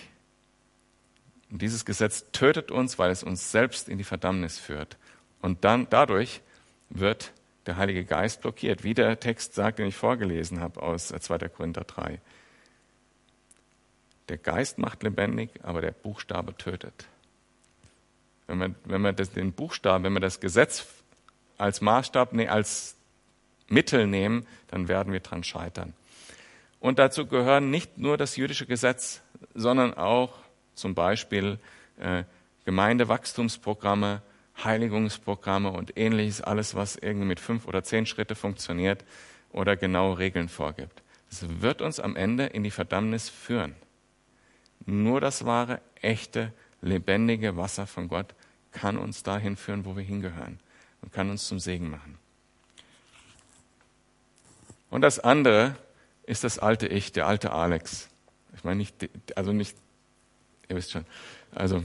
Und 1.50 1.64
dieses 1.64 1.86
Gesetz 1.86 2.26
tötet 2.34 2.70
uns, 2.70 3.00
weil 3.00 3.10
es 3.10 3.24
uns 3.24 3.50
selbst 3.50 3.90
in 3.90 3.98
die 3.98 4.04
Verdammnis 4.04 4.60
führt. 4.60 5.00
Und 5.42 5.64
dann 5.64 5.88
dadurch 5.90 6.42
wird 6.92 7.34
der 7.66 7.78
Heilige 7.78 8.06
Geist 8.06 8.42
blockiert, 8.42 8.84
wie 8.84 8.94
der 8.94 9.20
Text 9.20 9.56
sagt, 9.56 9.80
den 9.80 9.88
ich 9.88 9.96
vorgelesen 9.96 10.60
habe 10.60 10.84
aus 10.84 11.08
2. 11.08 11.50
Korinther 11.50 11.86
3. 11.86 12.22
Der 14.30 14.38
Geist 14.38 14.78
macht 14.78 15.02
lebendig, 15.02 15.50
aber 15.64 15.82
der 15.82 15.94
Buchstabe 15.94 16.56
tötet. 16.56 17.08
Wenn 18.52 18.58
man, 18.58 18.76
wenn 18.84 19.00
man 19.00 19.16
das, 19.16 19.32
den 19.32 19.54
Buchstaben, 19.54 20.04
wenn 20.04 20.12
wir 20.12 20.20
das 20.20 20.42
Gesetz 20.42 20.86
als 21.58 21.80
Maßstab, 21.80 22.34
nee, 22.34 22.50
als 22.50 22.98
Mittel 23.70 24.08
nehmen, 24.08 24.46
dann 24.68 24.90
werden 24.90 25.14
wir 25.14 25.22
dran 25.22 25.46
scheitern. 25.46 25.94
Und 26.82 27.00
dazu 27.00 27.28
gehören 27.28 27.72
nicht 27.72 27.98
nur 27.98 28.18
das 28.18 28.36
jüdische 28.36 28.66
Gesetz, 28.66 29.22
sondern 29.54 29.94
auch 29.94 30.34
zum 30.76 30.96
Beispiel 30.96 31.60
äh, 31.98 32.26
Gemeindewachstumsprogramme, 32.66 34.22
Heiligungsprogramme 34.62 35.72
und 35.72 35.98
ähnliches, 35.98 36.42
alles, 36.42 36.76
was 36.76 36.98
irgendwie 36.98 37.28
mit 37.28 37.40
fünf 37.40 37.70
oder 37.70 37.86
zehn 37.86 38.06
Schritte 38.06 38.36
funktioniert 38.36 39.06
oder 39.54 39.78
genaue 39.78 40.18
Regeln 40.18 40.50
vorgibt. 40.50 41.04
Es 41.30 41.62
wird 41.62 41.82
uns 41.82 42.02
am 42.02 42.18
Ende 42.18 42.48
in 42.48 42.64
die 42.64 42.72
Verdammnis 42.72 43.30
führen. 43.30 43.76
Nur 44.86 45.22
das 45.22 45.46
wahre, 45.46 45.80
echte, 46.02 46.52
lebendige 46.82 47.56
Wasser 47.56 47.88
von 47.88 48.10
Gott 48.10 48.36
kann 48.72 48.98
uns 48.98 49.24
dahin 49.24 49.58
führen, 49.58 49.86
wo 49.86 49.96
wir 49.96 50.04
hingehören 50.04 50.60
und 51.02 51.12
kann 51.12 51.30
uns 51.30 51.48
zum 51.48 51.60
Segen 51.60 51.90
machen. 51.90 52.18
Und 54.90 55.02
das 55.02 55.20
andere 55.20 55.76
ist 56.24 56.44
das 56.44 56.60
alte 56.60 56.88
Ich, 56.88 57.12
der 57.12 57.28
alte 57.28 57.52
Alex. 57.52 58.10
Ich 58.56 58.64
meine 58.64 58.78
nicht, 58.78 59.10
also 59.36 59.54
nicht, 59.54 59.76
ihr 60.70 60.76
wisst 60.76 60.92
schon, 60.92 61.06
also 61.54 61.84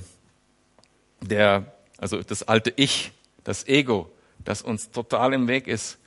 der, 1.21 1.73
also 1.99 2.23
das 2.23 2.43
alte 2.43 2.73
Ich, 2.77 3.13
das 3.45 3.67
Ego, 3.67 4.11
das 4.45 4.63
uns 4.63 4.91
total 4.91 5.33
im 5.33 5.49
Weg 5.49 5.67
ist, 5.69 5.99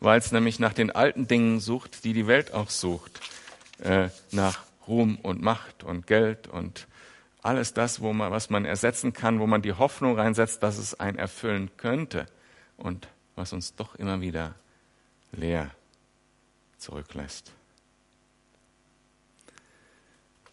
weil 0.00 0.18
es 0.18 0.32
nämlich 0.32 0.58
nach 0.58 0.72
den 0.72 0.90
alten 0.90 1.26
Dingen 1.26 1.60
sucht, 1.60 2.04
die 2.04 2.12
die 2.12 2.26
Welt 2.26 2.52
auch 2.52 2.70
sucht, 2.70 3.20
äh, 3.80 4.08
nach 4.30 4.64
Ruhm 4.86 5.16
und 5.22 5.42
Macht 5.42 5.84
und 5.84 6.06
Geld 6.06 6.48
und 6.48 6.86
alles 7.42 7.72
das, 7.72 8.00
man, 8.00 8.30
was 8.30 8.50
man 8.50 8.64
ersetzen 8.64 9.12
kann, 9.12 9.40
wo 9.40 9.46
man 9.46 9.62
die 9.62 9.72
Hoffnung 9.72 10.18
reinsetzt, 10.18 10.62
dass 10.62 10.78
es 10.78 10.98
einen 10.98 11.18
erfüllen 11.18 11.70
könnte 11.76 12.26
und 12.76 13.08
was 13.36 13.52
uns 13.52 13.74
doch 13.74 13.94
immer 13.94 14.20
wieder 14.20 14.54
leer 15.32 15.70
zurücklässt. 16.78 17.52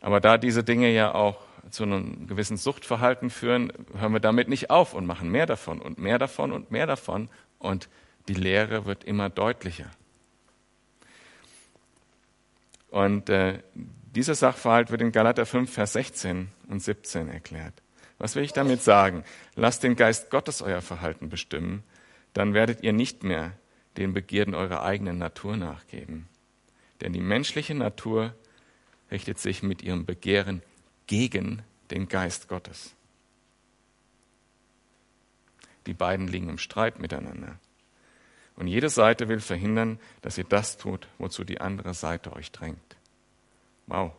Aber 0.02 0.19
da 0.19 0.38
diese 0.38 0.63
Dinge 0.63 0.91
ja 0.91 1.13
auch 1.15 1.41
zu 1.71 1.84
einem 1.84 2.28
gewissen 2.28 2.58
Suchtverhalten 2.58 3.32
führen, 3.32 3.74
hören 3.98 4.13
wir 4.13 4.19
damit 4.19 4.48
nicht 4.50 4.69
auf 4.69 4.93
und 4.93 5.06
machen 5.06 5.30
mehr 5.30 5.48
davon 5.48 5.82
und 5.82 5.98
mehr 5.98 6.19
davon 6.19 6.52
und 6.52 6.69
mehr 6.69 6.86
davon 6.86 7.30
und 7.58 7.89
die 8.28 8.36
Lehre 8.36 8.86
wird 8.86 9.04
immer 9.04 9.30
deutlicher. 9.30 9.89
Und 12.91 13.30
äh, 13.30 13.60
dieser 14.15 14.36
Sachverhalt 14.36 14.91
wird 14.91 15.01
in 15.01 15.12
Galater 15.12 15.45
5, 15.45 15.71
Vers 15.71 15.93
16 15.93 16.49
und 16.69 16.82
17 16.82 17.30
erklärt. 17.30 17.73
Was 18.17 18.36
will 18.36 18.43
ich 18.43 18.54
damit 18.54 18.82
sagen? 18.82 19.23
Lasst 19.56 19.84
den 19.84 19.95
Geist 19.95 20.30
Gottes 20.30 20.62
euer 20.62 20.82
Verhalten 20.82 21.30
bestimmen, 21.30 21.84
dann 22.34 22.54
werdet 22.54 22.82
ihr 22.84 22.93
nicht 22.93 23.23
mehr 23.23 23.54
den 23.97 24.13
Begierden 24.13 24.56
eurer 24.56 24.84
eigenen 24.84 25.17
Natur 25.17 25.58
nachgeben. 25.58 26.28
Denn 27.01 27.13
die 27.13 27.21
menschliche 27.21 27.75
Natur 27.75 28.34
richtet 29.12 29.39
sich 29.39 29.63
mit 29.63 29.82
ihrem 29.82 30.06
Begehren 30.06 30.62
gegen 31.08 31.62
den 31.91 32.08
Geist 32.08 32.47
Gottes. 32.47 32.95
Die 35.86 35.93
beiden 35.93 36.28
liegen 36.28 36.49
im 36.49 36.58
Streit 36.58 36.99
miteinander. 36.99 37.60
Und 38.56 38.67
jede 38.67 38.89
Seite 38.89 39.28
will 39.28 39.41
verhindern, 39.41 39.99
dass 40.21 40.38
ihr 40.38 40.45
das 40.45 40.78
tut, 40.78 41.08
wozu 41.17 41.43
die 41.43 41.60
andere 41.60 41.93
Seite 41.93 42.34
euch 42.34 42.51
drängt. 42.51 42.95
Wow. 43.88 44.12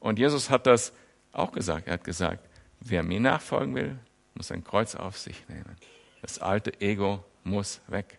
Und 0.00 0.18
Jesus 0.18 0.50
hat 0.50 0.66
das 0.66 0.92
auch 1.32 1.52
gesagt. 1.52 1.86
Er 1.86 1.94
hat 1.94 2.04
gesagt, 2.04 2.48
wer 2.80 3.02
mir 3.02 3.20
nachfolgen 3.20 3.74
will, 3.74 3.98
muss 4.34 4.50
ein 4.50 4.64
Kreuz 4.64 4.94
auf 4.94 5.18
sich 5.18 5.48
nehmen. 5.48 5.76
Das 6.22 6.38
alte 6.38 6.80
Ego 6.80 7.24
muss 7.44 7.80
weg. 7.86 8.18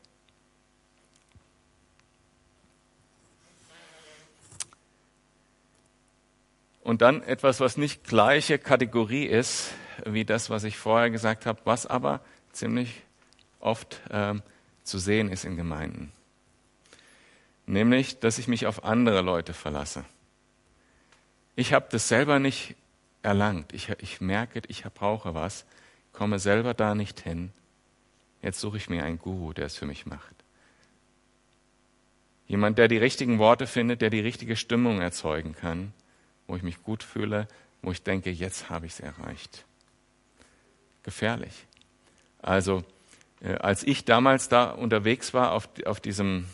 Und 6.84 7.02
dann 7.02 7.21
etwas, 7.21 7.60
was 7.60 7.78
nicht 7.78 8.04
gleiche 8.04 8.58
Kategorie 8.58 9.26
ist 9.26 9.71
wie 10.06 10.26
das, 10.26 10.50
was 10.50 10.63
ich 10.63 10.78
vorher 10.78 11.12
gesagt 11.12 11.45
habe, 11.45 11.62
was 11.63 11.86
aber 11.86 12.21
ziemlich 12.52 13.04
oft 13.60 14.02
äh, 14.10 14.34
zu 14.84 14.97
sehen 14.97 15.30
ist 15.30 15.45
in 15.45 15.56
Gemeinden. 15.56 16.12
Nämlich, 17.71 18.19
dass 18.19 18.38
ich 18.38 18.47
mich 18.47 18.67
auf 18.67 18.84
andere 18.84 19.21
Leute 19.21 19.53
verlasse. 19.53 20.03
Ich 21.55 21.73
habe 21.73 21.88
das 21.89 22.07
selber 22.07 22.39
nicht 22.39 22.75
erlangt. 23.23 23.73
Ich, 23.73 23.89
ich 23.99 24.19
merke, 24.19 24.62
ich 24.67 24.84
brauche 24.84 25.34
was, 25.34 25.65
komme 26.12 26.39
selber 26.39 26.73
da 26.73 26.95
nicht 26.95 27.19
hin. 27.21 27.51
Jetzt 28.41 28.60
suche 28.60 28.77
ich 28.77 28.89
mir 28.89 29.03
einen 29.03 29.19
Guru, 29.19 29.53
der 29.53 29.65
es 29.65 29.77
für 29.77 29.86
mich 29.86 30.05
macht. 30.05 30.36
Jemand, 32.47 32.77
der 32.77 32.88
die 32.88 32.97
richtigen 32.97 33.39
Worte 33.39 33.67
findet, 33.67 34.01
der 34.01 34.10
die 34.10 34.19
richtige 34.19 34.55
Stimmung 34.55 34.99
erzeugen 34.99 35.55
kann 35.55 35.93
wo 36.51 36.57
ich 36.57 36.63
mich 36.63 36.84
gut 36.84 37.01
fühle, 37.01 37.47
wo 37.81 37.91
ich 37.93 38.03
denke, 38.03 38.29
jetzt 38.29 38.69
habe 38.69 38.86
ich 38.86 38.91
es 38.91 38.99
erreicht. 38.99 39.63
Gefährlich. 41.03 41.65
Also, 42.41 42.84
äh, 43.41 43.55
als 43.55 43.84
ich 43.84 44.03
damals 44.03 44.49
da 44.49 44.71
unterwegs 44.71 45.34
war 45.34 45.53
auf, 45.53 45.69
auf 45.86 46.01
diesem, 46.01 46.45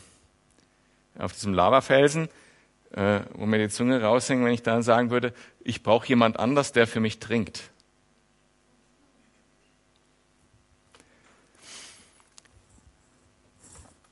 auf 1.18 1.34
diesem 1.34 1.54
Lavafelsen, 1.54 2.30
äh, 2.92 3.22
wo 3.34 3.46
mir 3.46 3.60
die 3.60 3.70
Zunge 3.70 4.02
raushängt, 4.02 4.44
wenn 4.44 4.54
ich 4.54 4.64
dann 4.64 4.84
sagen 4.84 5.10
würde, 5.10 5.34
ich 5.62 5.84
brauche 5.84 6.08
jemand 6.08 6.40
anders, 6.40 6.72
der 6.72 6.88
für 6.88 7.00
mich 7.00 7.20
trinkt. 7.20 7.72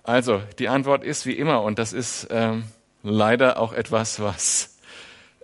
Also, 0.03 0.41
die 0.59 0.69
Antwort 0.69 1.03
ist 1.03 1.25
wie 1.25 1.33
immer, 1.33 1.63
und 1.63 1.79
das 1.79 1.91
ist 1.91 2.27
ähm, 2.29 2.65
leider 3.01 3.59
auch 3.59 3.73
etwas, 3.73 4.19
was 4.19 4.77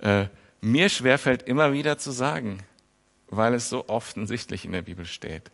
äh, 0.01 0.25
mir 0.61 0.89
schwerfällt 0.89 1.43
immer 1.43 1.73
wieder 1.73 1.97
zu 1.97 2.11
sagen, 2.11 2.59
weil 3.27 3.55
es 3.55 3.69
so 3.69 3.89
offensichtlich 3.89 4.65
in 4.65 4.71
der 4.71 4.83
Bibel 4.83 5.05
steht. 5.05 5.49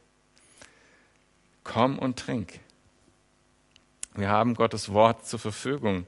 Komm 1.63 1.99
und 1.99 2.19
trink. 2.19 2.59
Wir 4.17 4.29
haben 4.29 4.55
Gottes 4.55 4.91
Wort 4.91 5.27
zur 5.27 5.37
Verfügung. 5.37 6.07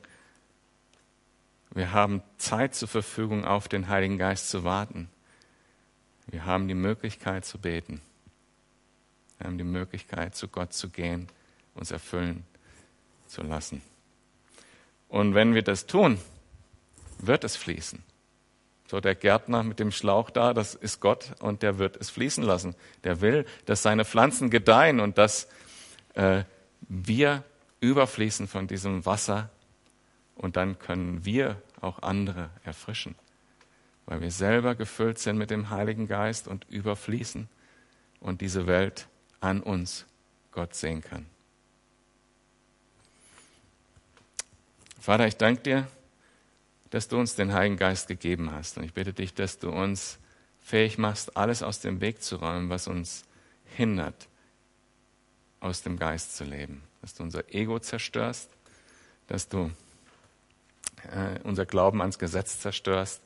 Wir 1.70 1.94
haben 1.94 2.24
Zeit 2.40 2.74
zur 2.74 2.88
Verfügung, 2.88 3.46
auf 3.46 3.68
den 3.68 3.88
Heiligen 3.88 4.18
Geist 4.18 4.50
zu 4.50 4.64
warten. 4.64 5.12
Wir 6.26 6.44
haben 6.44 6.68
die 6.68 6.74
Möglichkeit 6.74 7.46
zu 7.46 7.60
beten. 7.60 8.02
Wir 9.38 9.46
haben 9.46 9.60
die 9.60 9.64
Möglichkeit, 9.64 10.34
zu 10.34 10.48
Gott 10.48 10.74
zu 10.74 10.90
gehen, 10.90 11.28
uns 11.76 11.92
erfüllen 11.92 12.46
zu 13.28 13.44
lassen. 13.44 13.84
Und 15.08 15.36
wenn 15.36 15.54
wir 15.54 15.62
das 15.62 15.86
tun, 15.86 16.20
wird 17.20 17.44
es 17.44 17.56
fließen. 17.58 18.02
So 18.88 19.00
der 19.00 19.14
Gärtner 19.14 19.62
mit 19.62 19.78
dem 19.78 19.92
Schlauch 19.92 20.32
da, 20.32 20.56
das 20.56 20.74
ist 20.74 21.00
Gott 21.00 21.36
und 21.42 21.62
der 21.62 21.78
wird 21.78 21.96
es 21.96 22.10
fließen 22.10 22.44
lassen. 22.44 22.76
Der 23.04 23.22
will, 23.22 23.46
dass 23.68 23.84
seine 23.84 24.04
Pflanzen 24.04 24.50
gedeihen 24.50 25.00
und 25.00 25.20
dass 25.20 25.48
äh, 26.16 26.44
wir 26.88 27.44
überfließen 27.80 28.48
von 28.48 28.68
diesem 28.68 29.06
Wasser 29.06 29.50
und 30.36 30.56
dann 30.56 30.80
können 30.80 31.26
wir 31.26 31.62
auch 31.82 32.02
andere 32.02 32.50
erfrischen, 32.64 33.16
weil 34.06 34.22
wir 34.22 34.32
selber 34.32 34.76
gefüllt 34.76 35.20
sind 35.20 35.38
mit 35.38 35.50
dem 35.50 35.70
Heiligen 35.70 36.08
Geist 36.08 36.48
und 36.48 36.66
überfließen 36.70 37.48
und 38.20 38.42
diese 38.42 38.68
Welt 38.68 39.08
an 39.40 39.62
uns 39.62 40.06
Gott 40.52 40.76
sehen 40.76 41.02
kann. 41.02 41.26
Vater, 45.00 45.28
ich 45.28 45.38
danke 45.38 45.62
dir 45.64 45.88
dass 46.90 47.08
du 47.08 47.20
uns 47.20 47.36
den 47.36 47.54
Heiligen 47.54 47.78
Geist 47.78 48.08
gegeben 48.08 48.52
hast. 48.52 48.78
Und 48.78 48.84
ich 48.84 48.94
bitte 48.94 49.14
dich, 49.14 49.34
dass 49.34 49.60
du 49.60 49.70
uns 49.70 50.18
fähig 50.60 50.98
machst, 50.98 51.38
alles 51.38 51.64
aus 51.64 51.80
dem 51.80 52.02
Weg 52.02 52.22
zu 52.22 52.38
räumen, 52.38 52.70
was 52.70 52.88
uns 52.88 53.26
hindert, 53.76 54.28
aus 55.60 55.82
dem 55.82 55.98
Geist 55.98 56.36
zu 56.36 56.44
leben. 56.44 56.84
Dass 57.02 57.14
du 57.14 57.24
unser 57.24 57.54
Ego 57.54 57.80
zerstörst, 57.80 58.50
dass 59.28 59.48
du 59.48 59.72
äh, 61.12 61.40
unser 61.44 61.66
Glauben 61.66 62.02
ans 62.02 62.20
Gesetz 62.20 62.60
zerstörst 62.60 63.22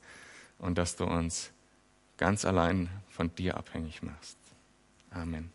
und 0.60 0.78
dass 0.78 0.96
du 0.96 1.06
uns 1.06 1.52
ganz 2.18 2.46
allein 2.46 2.90
von 3.10 3.34
dir 3.36 3.58
abhängig 3.58 4.04
machst. 4.04 4.38
Amen. 5.12 5.53